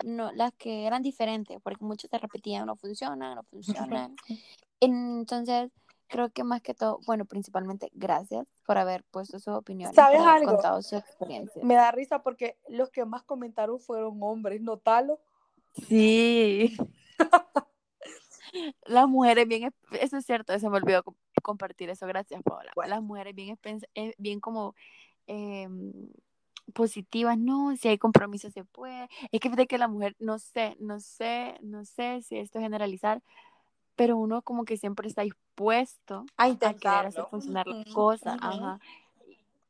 no, 0.04 0.32
las 0.32 0.52
que 0.54 0.86
eran 0.86 1.02
diferentes, 1.02 1.58
porque 1.62 1.84
muchos 1.84 2.10
se 2.10 2.18
repetían, 2.18 2.66
no 2.66 2.76
funcionan, 2.76 3.34
no 3.36 3.42
funcionan. 3.44 4.14
Entonces, 4.80 5.70
creo 6.14 6.30
que 6.30 6.44
más 6.44 6.62
que 6.62 6.74
todo, 6.74 7.00
bueno, 7.06 7.24
principalmente 7.24 7.90
gracias 7.92 8.46
por 8.64 8.78
haber 8.78 9.02
puesto 9.02 9.40
sus 9.40 9.52
opiniones, 9.52 9.96
¿Sabes 9.96 10.20
por 10.20 10.28
haber 10.28 10.42
algo? 10.42 10.52
contado 10.52 10.80
su 10.80 10.94
experiencia. 10.94 11.60
Me 11.64 11.74
da 11.74 11.90
risa 11.90 12.22
porque 12.22 12.56
los 12.68 12.90
que 12.90 13.04
más 13.04 13.24
comentaron 13.24 13.80
fueron 13.80 14.22
hombres, 14.22 14.60
notalo. 14.60 15.18
Sí. 15.88 16.76
Las 18.86 19.08
mujeres 19.08 19.48
bien, 19.48 19.74
eso 20.00 20.16
es 20.16 20.24
cierto, 20.24 20.56
se 20.56 20.70
me 20.70 20.76
olvidó 20.76 21.02
com- 21.02 21.16
compartir 21.42 21.90
eso, 21.90 22.06
gracias 22.06 22.40
Paola. 22.44 22.70
Bueno. 22.76 22.90
Las 22.90 23.02
mujeres 23.02 23.34
bien, 23.34 23.58
eh, 23.96 24.14
bien 24.16 24.38
como 24.38 24.76
em, 25.26 25.92
positivas, 26.74 27.36
no, 27.36 27.74
si 27.76 27.88
hay 27.88 27.98
compromiso 27.98 28.52
se 28.52 28.62
puede. 28.62 29.08
Es 29.32 29.40
que 29.40 29.48
fíjate 29.48 29.66
que 29.66 29.78
la 29.78 29.88
mujer, 29.88 30.14
no 30.20 30.38
sé, 30.38 30.76
no 30.78 31.00
sé, 31.00 31.58
no 31.60 31.84
sé 31.84 32.22
si 32.22 32.38
esto 32.38 32.60
es 32.60 32.62
generalizar, 32.62 33.20
pero 33.96 34.16
uno 34.16 34.42
como 34.42 34.64
que 34.64 34.76
siempre 34.76 35.08
está 35.08 35.22
dispuesto 35.22 36.26
A 36.36 36.44
a 36.44 36.46
querer 36.46 36.66
hacer 36.66 36.72
intentarlo. 36.74 37.26
funcionar 37.28 37.66
las 37.66 37.94
cosas, 37.94 38.36
ajá. 38.40 38.78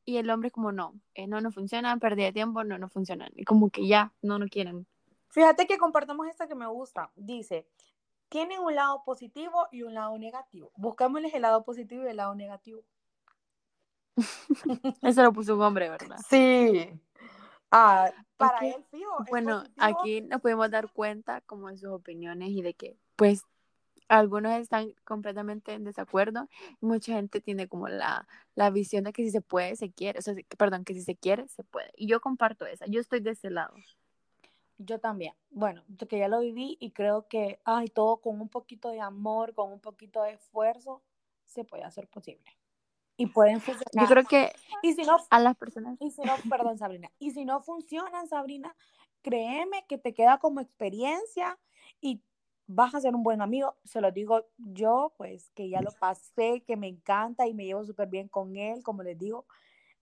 Y 0.06 0.18
el 0.18 0.28
hombre 0.30 0.50
como 0.50 0.70
no, 0.72 0.94
eh, 1.14 1.26
no, 1.26 1.40
no 1.40 1.50
funciona, 1.50 1.96
perdí 1.96 2.24
de 2.24 2.32
tiempo, 2.32 2.62
no, 2.64 2.76
no 2.78 2.88
funcionan. 2.88 3.30
Y 3.36 3.44
como 3.44 3.70
que 3.70 3.86
ya, 3.86 4.12
no, 4.20 4.38
no 4.38 4.46
quieren. 4.48 4.86
Fíjate 5.28 5.66
que 5.66 5.78
compartamos 5.78 6.28
esta 6.28 6.46
que 6.46 6.54
me 6.54 6.66
gusta. 6.66 7.10
Dice, 7.16 7.66
tienen 8.28 8.60
un 8.60 8.74
lado 8.74 9.02
positivo 9.04 9.66
y 9.72 9.82
un 9.82 9.94
lado 9.94 10.16
negativo. 10.18 10.70
Buscámosles 10.76 11.32
el 11.34 11.42
lado 11.42 11.64
positivo 11.64 12.04
y 12.04 12.08
el 12.08 12.16
lado 12.16 12.34
negativo. 12.34 12.82
Eso 15.02 15.22
lo 15.22 15.32
puso 15.32 15.54
un 15.54 15.62
hombre, 15.62 15.88
¿verdad? 15.88 16.18
Sí. 16.28 16.90
Ah, 17.70 18.10
para 18.36 18.58
Ok. 18.58 18.62
él, 18.62 18.84
fijo. 18.90 19.24
Bueno, 19.30 19.60
positivo. 19.60 19.86
aquí 19.86 20.20
nos 20.22 20.40
podemos 20.40 20.70
dar 20.70 20.90
cuenta 20.92 21.40
como 21.42 21.68
de 21.68 21.78
sus 21.78 21.90
opiniones 21.90 22.50
y 22.50 22.62
de 22.62 22.74
que, 22.74 22.96
pues, 23.16 23.42
algunos 24.08 24.52
están 24.52 24.94
completamente 25.04 25.72
en 25.72 25.84
desacuerdo 25.84 26.48
mucha 26.80 27.14
gente 27.14 27.40
tiene 27.40 27.68
como 27.68 27.88
la, 27.88 28.26
la 28.54 28.70
visión 28.70 29.04
de 29.04 29.12
que 29.12 29.24
si 29.24 29.30
se 29.30 29.40
puede, 29.40 29.76
se 29.76 29.90
quiere, 29.92 30.18
o 30.18 30.22
sea, 30.22 30.34
perdón, 30.58 30.84
que 30.84 30.94
si 30.94 31.02
se 31.02 31.16
quiere, 31.16 31.48
se 31.48 31.64
puede. 31.64 31.90
Y 31.96 32.06
yo 32.06 32.20
comparto 32.20 32.66
esa, 32.66 32.86
yo 32.86 33.00
estoy 33.00 33.20
de 33.20 33.30
ese 33.30 33.50
lado. 33.50 33.74
Yo 34.78 34.98
también. 34.98 35.34
Bueno, 35.50 35.84
yo 35.88 36.08
que 36.08 36.18
ya 36.18 36.28
lo 36.28 36.40
viví 36.40 36.76
y 36.80 36.90
creo 36.90 37.28
que, 37.28 37.60
ay, 37.64 37.88
todo 37.88 38.18
con 38.20 38.40
un 38.40 38.48
poquito 38.48 38.90
de 38.90 39.00
amor, 39.00 39.54
con 39.54 39.72
un 39.72 39.80
poquito 39.80 40.22
de 40.22 40.32
esfuerzo, 40.32 41.02
se 41.44 41.64
puede 41.64 41.84
hacer 41.84 42.08
posible. 42.08 42.56
Y 43.16 43.26
pueden 43.26 43.60
funcionar. 43.60 43.92
Yo 43.92 44.06
creo 44.08 44.24
que 44.24 44.52
Y 44.82 44.94
si 44.94 45.02
no, 45.02 45.18
a 45.30 45.38
las 45.38 45.56
personas, 45.56 45.96
y 46.00 46.10
si 46.10 46.22
no, 46.22 46.34
perdón, 46.50 46.76
Sabrina. 46.78 47.10
Y 47.20 47.30
si 47.30 47.44
no 47.44 47.60
funcionan, 47.60 48.26
Sabrina, 48.26 48.74
créeme 49.22 49.86
que 49.88 49.98
te 49.98 50.12
queda 50.12 50.38
como 50.38 50.60
experiencia 50.60 51.56
y 52.00 52.20
vas 52.66 52.94
a 52.94 53.00
ser 53.00 53.14
un 53.14 53.22
buen 53.22 53.40
amigo. 53.42 53.76
Se 53.84 54.00
lo 54.00 54.10
digo 54.10 54.46
yo, 54.56 55.12
pues 55.16 55.50
que 55.54 55.68
ya 55.68 55.80
lo 55.80 55.90
pasé, 55.92 56.62
que 56.66 56.76
me 56.76 56.88
encanta 56.88 57.46
y 57.46 57.54
me 57.54 57.64
llevo 57.64 57.84
súper 57.84 58.08
bien 58.08 58.28
con 58.28 58.56
él, 58.56 58.82
como 58.82 59.02
les 59.02 59.18
digo. 59.18 59.46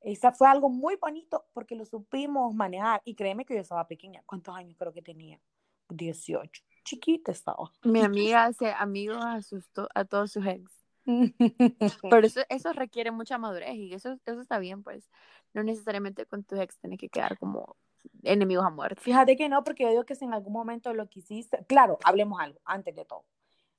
Esa 0.00 0.32
fue 0.32 0.48
algo 0.48 0.68
muy 0.68 0.96
bonito 0.96 1.44
porque 1.52 1.76
lo 1.76 1.84
supimos 1.84 2.54
manejar. 2.54 3.02
Y 3.04 3.14
créeme 3.14 3.44
que 3.44 3.54
yo 3.54 3.60
estaba 3.60 3.86
pequeña. 3.86 4.22
¿Cuántos 4.26 4.54
años 4.54 4.76
creo 4.78 4.92
que 4.92 5.02
tenía? 5.02 5.40
18. 5.88 6.62
Chiquita 6.84 7.30
estaba. 7.32 7.70
mi 7.84 8.00
amiga 8.00 8.44
hace 8.44 8.72
amigos 8.72 9.24
asustó 9.24 9.88
a 9.94 10.04
todos 10.04 10.32
sus 10.32 10.44
ex. 10.46 10.72
Pero 12.10 12.26
eso, 12.26 12.40
eso 12.48 12.72
requiere 12.72 13.10
mucha 13.10 13.38
madurez 13.38 13.74
y 13.74 13.92
eso, 13.92 14.18
eso 14.24 14.40
está 14.40 14.58
bien, 14.58 14.82
pues. 14.82 15.08
No 15.54 15.62
necesariamente 15.62 16.26
con 16.26 16.44
tus 16.44 16.58
ex 16.58 16.78
tienes 16.78 16.98
que 16.98 17.08
quedar 17.08 17.38
como 17.38 17.76
enemigos 18.22 18.64
a 18.66 18.70
muerte. 18.70 19.02
Fíjate 19.02 19.36
que 19.36 19.48
no, 19.48 19.64
porque 19.64 19.82
yo 19.84 19.90
digo 19.90 20.04
que 20.04 20.14
si 20.14 20.24
en 20.24 20.32
algún 20.34 20.52
momento 20.52 20.94
lo 20.94 21.08
quisiste, 21.08 21.64
claro, 21.66 21.98
hablemos 22.04 22.40
algo 22.40 22.60
antes 22.64 22.94
de 22.94 23.04
todo. 23.04 23.24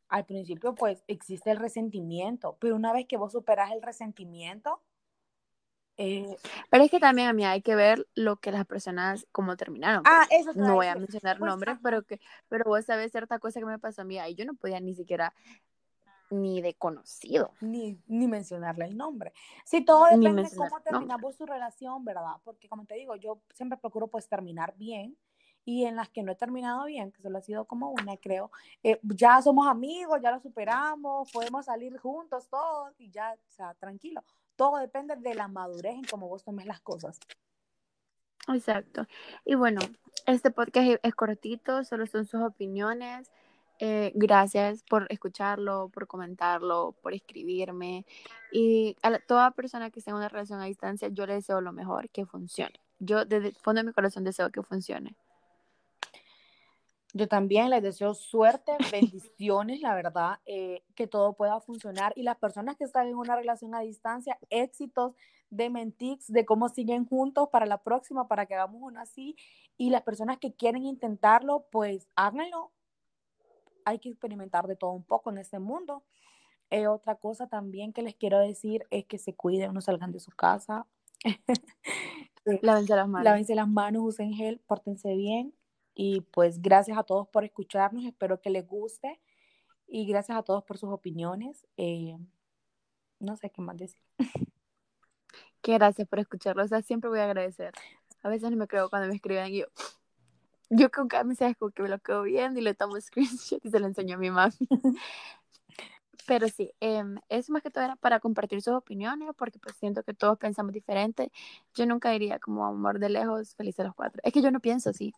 Al 0.09 0.25
principio, 0.25 0.75
pues 0.75 1.03
existe 1.07 1.51
el 1.51 1.57
resentimiento, 1.57 2.57
pero 2.59 2.75
una 2.75 2.93
vez 2.93 3.07
que 3.07 3.17
vos 3.17 3.33
superas 3.33 3.71
el 3.71 3.81
resentimiento, 3.81 4.81
eh, 5.97 6.35
Pero 6.69 6.83
es 6.83 6.91
que 6.91 6.99
también 6.99 7.27
a 7.29 7.33
mí 7.33 7.45
hay 7.45 7.61
que 7.61 7.75
ver 7.75 8.07
lo 8.15 8.37
que 8.37 8.51
las 8.51 8.65
personas 8.65 9.27
como 9.31 9.55
terminaron. 9.57 10.05
ah, 10.05 10.27
porque 10.27 10.27
eso 10.31 10.51
no 10.53 10.75
voy 10.75 10.87
a 10.87 10.95
mencionar 10.95 11.39
Pues, 11.39 11.55
nombres, 11.55 11.77
pero 11.83 12.03
que 12.03 12.19
pero 12.49 12.65
vos 12.65 12.85
sabés 12.85 13.11
cierta 13.11 13.39
cosa 13.39 13.59
que 13.59 13.65
me 13.65 13.79
pasó 13.79 14.01
a 14.01 14.05
mí, 14.05 14.19
ahí 14.19 14.35
yo 14.35 14.45
no 14.45 14.55
podía 14.55 14.79
ni 14.79 14.93
siquiera 14.93 15.33
ni 16.33 16.61
de 16.61 16.73
conocido. 16.73 17.51
Ni, 17.61 17.99
ni 18.07 18.27
mencionarle 18.27 18.85
el 18.85 18.97
nombre. 18.97 19.33
Sí, 19.65 19.83
todo 19.85 20.05
depende 20.05 20.43
de 20.43 20.55
cómo 20.55 20.81
terminamos 20.81 21.35
su 21.35 21.45
relación, 21.45 22.03
¿verdad? 22.03 22.35
Porque 22.43 22.67
como 22.67 22.85
te 22.85 22.95
digo, 22.95 23.15
yo 23.15 23.39
siempre 23.53 23.77
procuro 23.77 24.07
pues 24.07 24.27
terminar 24.27 24.75
bien 24.77 25.17
y 25.65 25.85
en 25.85 25.95
las 25.95 26.09
que 26.09 26.23
no 26.23 26.31
he 26.31 26.35
terminado 26.35 26.85
bien, 26.85 27.11
que 27.11 27.21
solo 27.21 27.37
ha 27.37 27.41
sido 27.41 27.65
como 27.65 27.91
una, 27.91 28.17
creo, 28.17 28.51
eh, 28.83 28.99
ya 29.03 29.41
somos 29.41 29.67
amigos, 29.67 30.19
ya 30.21 30.31
lo 30.31 30.39
superamos, 30.39 31.31
podemos 31.31 31.65
salir 31.65 31.97
juntos 31.97 32.49
todos 32.49 32.93
y 32.99 33.09
ya, 33.09 33.33
o 33.33 33.51
sea, 33.51 33.73
tranquilo. 33.75 34.23
Todo 34.55 34.77
depende 34.77 35.15
de 35.15 35.33
la 35.33 35.47
madurez 35.47 35.95
en 35.95 36.03
cómo 36.03 36.27
vos 36.27 36.43
tomes 36.43 36.65
las 36.65 36.81
cosas. 36.81 37.19
Exacto. 38.47 39.07
Y 39.45 39.55
bueno, 39.55 39.79
este 40.27 40.51
podcast 40.51 40.99
es 41.01 41.15
cortito, 41.15 41.83
solo 41.83 42.05
son 42.07 42.25
sus 42.25 42.41
opiniones. 42.41 43.31
Eh, 43.79 44.11
gracias 44.15 44.83
por 44.83 45.07
escucharlo, 45.09 45.89
por 45.89 46.07
comentarlo, 46.07 46.95
por 47.01 47.13
escribirme. 47.13 48.05
Y 48.51 48.95
a 49.01 49.09
la- 49.09 49.19
toda 49.19 49.51
persona 49.51 49.89
que 49.89 49.99
esté 49.99 50.11
en 50.11 50.17
una 50.17 50.29
relación 50.29 50.61
a 50.61 50.65
distancia, 50.65 51.09
yo 51.09 51.25
le 51.25 51.33
deseo 51.33 51.59
lo 51.59 51.73
mejor, 51.73 52.09
que 52.09 52.25
funcione. 52.25 52.79
Yo 52.99 53.25
desde 53.25 53.49
el 53.49 53.55
fondo 53.55 53.81
de 53.81 53.87
mi 53.87 53.93
corazón 53.93 54.23
deseo 54.23 54.51
que 54.51 54.61
funcione. 54.61 55.15
Yo 57.15 57.27
también 57.27 57.69
les 57.69 57.83
deseo 57.83 58.15
suerte, 58.15 58.71
bendiciones, 58.91 59.81
la 59.81 59.93
verdad, 59.93 60.39
eh, 60.45 60.83
que 60.95 61.05
todo 61.05 61.33
pueda 61.33 61.59
funcionar. 61.59 62.11
Y 62.15 62.23
las 62.23 62.37
personas 62.37 62.75
que 62.75 62.85
están 62.85 63.07
en 63.07 63.15
una 63.15 63.35
relación 63.35 63.75
a 63.75 63.81
distancia, 63.81 64.39
éxitos 64.49 65.13
de 65.51 65.69
Mentix, 65.69 66.31
de 66.31 66.43
cómo 66.45 66.69
siguen 66.69 67.05
juntos 67.05 67.49
para 67.51 67.67
la 67.67 67.77
próxima, 67.77 68.27
para 68.27 68.47
que 68.47 68.55
hagamos 68.55 68.81
uno 68.81 68.99
así. 68.99 69.35
Y 69.77 69.91
las 69.91 70.01
personas 70.01 70.39
que 70.39 70.53
quieren 70.53 70.85
intentarlo, 70.85 71.67
pues 71.71 72.07
háganlo. 72.15 72.71
Hay 73.85 73.99
que 73.99 74.09
experimentar 74.09 74.67
de 74.67 74.75
todo 74.75 74.91
un 74.91 75.03
poco 75.03 75.31
en 75.31 75.37
este 75.37 75.59
mundo. 75.59 76.03
Eh, 76.69 76.87
otra 76.87 77.15
cosa 77.15 77.47
también 77.47 77.93
que 77.93 78.01
les 78.01 78.15
quiero 78.15 78.39
decir 78.39 78.85
es 78.89 79.05
que 79.05 79.17
se 79.17 79.35
cuiden, 79.35 79.73
no 79.73 79.81
salgan 79.81 80.11
de 80.11 80.19
su 80.19 80.31
casa. 80.31 80.85
Eh, 82.45 82.59
Lávense 82.61 82.93
las 82.93 83.07
manos. 83.07 83.23
Lávense 83.23 83.55
las 83.55 83.69
manos, 83.69 84.03
usen 84.03 84.33
gel, 84.33 84.59
pórtense 84.67 85.15
bien. 85.15 85.55
Y 85.95 86.19
pues 86.19 86.61
gracias 86.61 86.97
a 86.97 87.03
todos 87.03 87.25
por 87.29 87.45
escucharnos, 87.45 88.03
espero 88.03 88.41
que 88.41 88.49
les 88.49 88.67
guste. 88.67 89.21
Y 89.87 90.05
gracias 90.07 90.37
a 90.37 90.43
todos 90.43 90.61
por 90.65 90.77
sus 90.77 90.89
opiniones. 90.89 91.65
Eh, 91.77 92.17
no 93.19 93.37
sé 93.37 93.49
qué 93.49 93.61
más 93.61 93.77
decir. 93.77 94.01
Que 95.61 95.75
gracias 95.75 96.05
por 96.05 96.19
escucharlo. 96.19 96.63
O 96.63 96.67
sea, 96.67 96.81
siempre 96.81 97.09
voy 97.09 97.19
a 97.19 97.23
agradecer. 97.23 97.73
A 98.23 98.27
veces 98.27 98.51
no 98.51 98.57
me 98.57 98.67
creo 98.67 98.89
cuando 98.89 99.07
me 99.07 99.15
escriben 99.15 99.53
y 99.53 99.59
yo. 99.59 99.67
Yo 100.77 100.89
con 100.91 101.07
cada 101.07 101.23
mensaje 101.23 101.55
como 101.55 101.71
que 101.71 101.83
me 101.83 101.89
lo 101.89 101.99
quedo 101.99 102.23
viendo 102.23 102.59
y 102.59 102.63
le 102.63 102.73
tomo 102.73 102.99
screenshot 103.01 103.63
y 103.63 103.69
se 103.69 103.79
lo 103.79 103.87
enseño 103.87 104.15
a 104.15 104.19
mi 104.19 104.31
mami. 104.31 104.53
Pero 106.25 106.47
sí, 106.47 106.73
eso 107.29 107.51
más 107.51 107.61
que 107.63 107.69
todo 107.69 107.83
era 107.83 107.95
para 107.97 108.19
compartir 108.19 108.61
sus 108.61 108.73
opiniones, 108.73 109.29
porque 109.37 109.59
pues 109.59 109.75
siento 109.75 110.03
que 110.03 110.13
todos 110.13 110.37
pensamos 110.37 110.71
diferente. 110.73 111.31
Yo 111.75 111.85
nunca 111.85 112.11
diría 112.11 112.39
como 112.39 112.65
amor 112.65 112.99
de 112.99 113.09
lejos, 113.09 113.55
feliz 113.55 113.77
a 113.79 113.83
los 113.83 113.95
cuatro. 113.95 114.21
Es 114.23 114.31
que 114.31 114.41
yo 114.41 114.51
no 114.51 114.59
pienso 114.61 114.89
así. 114.89 115.13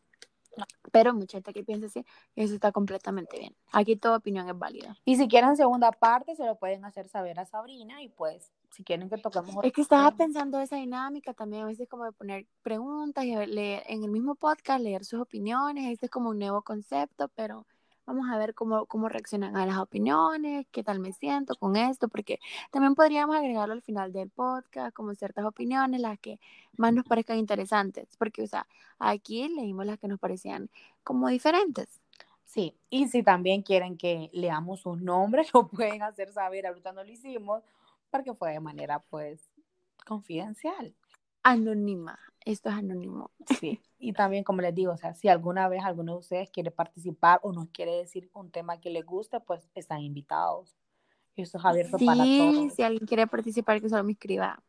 Pero 0.92 1.14
mucha 1.14 1.38
gente 1.38 1.54
que 1.54 1.64
piensa 1.64 1.88
así, 1.88 2.06
eso 2.36 2.54
está 2.54 2.72
completamente 2.72 3.38
bien. 3.38 3.56
Aquí 3.72 3.96
toda 3.96 4.18
opinión 4.18 4.48
es 4.50 4.58
válida. 4.58 4.98
Y 5.06 5.18
si 5.18 5.28
quieren 5.28 5.56
segunda 5.58 5.92
parte, 5.92 6.36
se 6.36 6.46
lo 6.46 6.58
pueden 6.58 6.86
hacer 6.86 7.08
saber 7.10 7.40
a 7.40 7.46
Sabrina. 7.46 8.02
Y 8.02 8.10
pues, 8.10 8.52
si 8.72 8.84
quieren 8.84 9.10
que 9.10 9.18
toquemos 9.18 9.64
Es 9.64 9.74
que 9.74 9.82
estaba 9.82 10.12
pensando 10.12 10.60
esa 10.60 10.78
dinámica 10.78 11.34
también, 11.34 11.64
a 11.64 11.68
veces 11.68 11.88
como 11.88 12.06
de 12.06 12.12
poner 12.12 12.46
preguntas 12.62 13.26
y 13.26 13.36
leer 13.46 13.84
en 13.88 14.04
el 14.04 14.12
mismo 14.12 14.36
podcast, 14.36 14.82
leer 14.82 15.06
sus 15.06 15.22
opiniones. 15.22 15.92
Este 15.92 16.08
es 16.08 16.12
como 16.12 16.30
un 16.30 16.40
nuevo 16.40 16.62
concepto, 16.62 17.30
pero 17.36 17.66
vamos 18.06 18.28
a 18.30 18.38
ver 18.38 18.54
cómo, 18.54 18.86
cómo 18.86 19.10
reaccionan 19.10 19.56
a 19.58 19.66
las 19.66 19.78
opiniones, 19.78 20.66
qué 20.72 20.84
tal 20.84 21.00
me 21.00 21.12
siento 21.12 21.56
con 21.56 21.76
esto, 21.76 22.08
porque 22.08 22.40
también 22.72 22.96
podríamos 22.96 23.36
agregarlo 23.36 23.74
al 23.74 23.82
final 23.82 24.14
del 24.14 24.30
podcast, 24.30 24.96
como 24.96 25.14
ciertas 25.16 25.46
opiniones, 25.46 26.02
las 26.02 26.20
que 26.20 26.40
más 26.78 26.94
nos 26.94 27.06
parezcan 27.06 27.38
interesantes, 27.38 28.08
porque, 28.18 28.44
o 28.44 28.48
sea, 28.48 28.68
aquí 29.00 29.48
leímos 29.50 29.86
las 29.86 30.00
que 30.00 30.08
nos 30.08 30.20
parecían 30.20 30.70
como 31.04 31.28
diferentes. 31.30 32.02
Sí, 32.46 32.74
y 32.90 33.08
si 33.10 33.22
también 33.22 33.64
quieren 33.64 33.98
que 33.98 34.30
leamos 34.32 34.82
sus 34.82 35.02
nombres, 35.02 35.50
lo 35.54 35.68
pueden 35.68 36.02
hacer 36.04 36.32
saber. 36.32 36.68
Ahorita 36.68 36.94
no 36.94 37.04
lo 37.04 37.12
hicimos 37.12 37.64
porque 38.10 38.34
fue 38.34 38.52
de 38.52 38.60
manera, 38.60 39.00
pues, 39.00 39.52
confidencial. 40.06 40.96
Anónima, 41.48 42.18
esto 42.44 42.70
es 42.70 42.76
anónimo. 42.76 43.30
Sí, 43.60 43.80
y 44.00 44.14
también 44.14 44.44
como 44.44 44.62
les 44.62 44.74
digo, 44.74 44.92
o 44.94 44.98
sea, 44.98 45.14
si 45.14 45.28
alguna 45.28 45.68
vez 45.70 45.84
alguno 45.84 46.14
de 46.14 46.20
ustedes 46.20 46.50
quiere 46.50 46.72
participar 46.72 47.40
o 47.44 47.54
nos 47.54 47.70
quiere 47.70 47.92
decir 47.98 48.32
un 48.34 48.50
tema 48.50 48.82
que 48.82 48.90
les 48.90 49.06
guste, 49.06 49.40
pues 49.42 49.70
están 49.76 50.02
invitados. 50.02 50.76
Esto 51.36 51.60
es 51.60 51.66
abierto 51.66 51.98
para 52.00 52.24
Sí, 52.24 52.38
todos. 52.40 52.74
si 52.74 52.82
alguien 52.82 53.06
quiere 53.06 53.28
participar, 53.28 53.80
que 53.80 53.90
solo 53.90 54.04
me 54.04 54.14
escriba. 54.14 54.64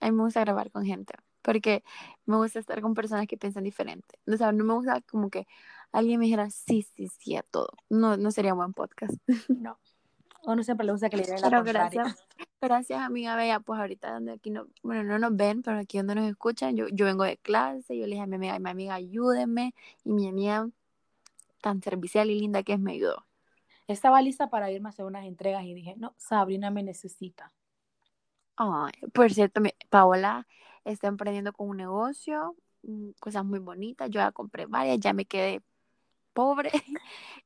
A 0.00 0.06
mí 0.06 0.12
me 0.16 0.22
gusta 0.22 0.40
grabar 0.42 0.70
con 0.70 0.84
gente, 0.84 1.14
porque 1.42 1.82
me 2.24 2.36
gusta 2.36 2.60
estar 2.60 2.80
con 2.82 2.94
personas 2.94 3.26
que 3.26 3.36
piensan 3.36 3.64
diferente. 3.64 4.18
O 4.32 4.36
sea, 4.36 4.52
no 4.52 4.62
me 4.62 4.74
gusta 4.74 5.00
como 5.10 5.28
que 5.28 5.46
alguien 5.90 6.20
me 6.20 6.26
dijera 6.26 6.50
sí, 6.50 6.82
sí, 6.94 7.08
sí 7.08 7.34
a 7.34 7.42
todo. 7.42 7.70
No, 7.88 8.16
no 8.16 8.30
sería 8.30 8.52
un 8.52 8.58
buen 8.58 8.74
podcast. 8.74 9.14
No. 9.48 9.76
A 10.46 10.52
uno 10.52 10.62
siempre 10.62 10.86
le 10.86 10.92
gusta 10.92 11.08
que 11.10 11.16
le 11.16 11.22
digan 11.24 11.40
la 11.40 11.48
Pero 11.50 11.64
contraria. 11.64 12.02
gracias, 12.02 12.26
gracias 12.68 13.00
amiga 13.00 13.36
Bella, 13.36 13.60
pues 13.60 13.80
ahorita 13.80 14.12
donde 14.12 14.32
aquí 14.32 14.50
no, 14.50 14.66
bueno, 14.82 15.02
no 15.04 15.18
nos 15.18 15.36
ven, 15.36 15.62
pero 15.62 15.78
aquí 15.78 15.98
donde 15.98 16.14
nos 16.14 16.30
escuchan, 16.30 16.76
yo, 16.76 16.88
yo 16.88 17.06
vengo 17.06 17.24
de 17.24 17.36
clase, 17.36 17.96
yo 17.96 18.04
le 18.06 18.12
dije 18.12 18.22
a 18.22 18.26
mi 18.26 18.36
amiga, 18.36 18.58
mi 18.58 18.70
amiga, 18.70 18.94
ayúdenme, 18.94 19.74
y 20.04 20.12
mi 20.12 20.28
amiga 20.28 20.68
tan 21.60 21.82
servicial 21.82 22.30
y 22.30 22.40
linda 22.40 22.62
que 22.62 22.74
es, 22.74 22.80
me 22.80 22.92
ayudó. 22.92 23.26
Estaba 23.88 24.22
lista 24.22 24.50
para 24.50 24.70
irme 24.70 24.88
a 24.88 24.90
hacer 24.90 25.04
unas 25.04 25.26
entregas 25.26 25.64
y 25.64 25.74
dije, 25.74 25.94
no, 25.96 26.14
Sabrina 26.16 26.70
me 26.70 26.82
necesita. 26.82 27.52
Ay, 28.56 28.92
por 29.12 29.32
cierto, 29.32 29.60
mi- 29.60 29.74
Paola 29.90 30.46
está 30.84 31.08
emprendiendo 31.08 31.52
con 31.52 31.68
un 31.68 31.76
negocio, 31.78 32.56
mm, 32.82 33.10
cosas 33.20 33.44
muy 33.44 33.58
bonitas. 33.58 34.10
Yo 34.10 34.20
ya 34.20 34.32
compré 34.32 34.66
varias, 34.66 35.00
ya 35.00 35.12
me 35.12 35.24
quedé 35.24 35.62
pobre 36.32 36.70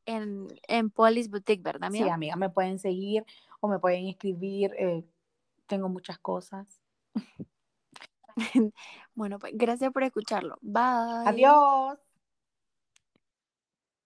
en, 0.07 0.49
en 0.69 0.91
Poli's 0.91 1.31
Boutique, 1.31 1.63
¿verdad, 1.63 1.89
Sí, 1.89 2.09
amiga? 2.09 2.09
amiga, 2.09 2.37
me 2.37 2.51
pueden 2.51 2.79
seguir 2.79 3.25
o 3.61 3.69
me 3.69 3.79
pueden 3.79 4.07
escribir. 4.09 4.73
eh, 4.79 5.05
tengo 5.67 5.89
muchas 5.89 6.19
cosas. 6.19 6.81
Bueno, 9.15 9.39
pues 9.39 9.53
gracias 9.57 9.93
por 9.93 10.03
escucharlo. 10.05 10.57
Bye. 10.61 10.83
Adiós. 11.25 11.99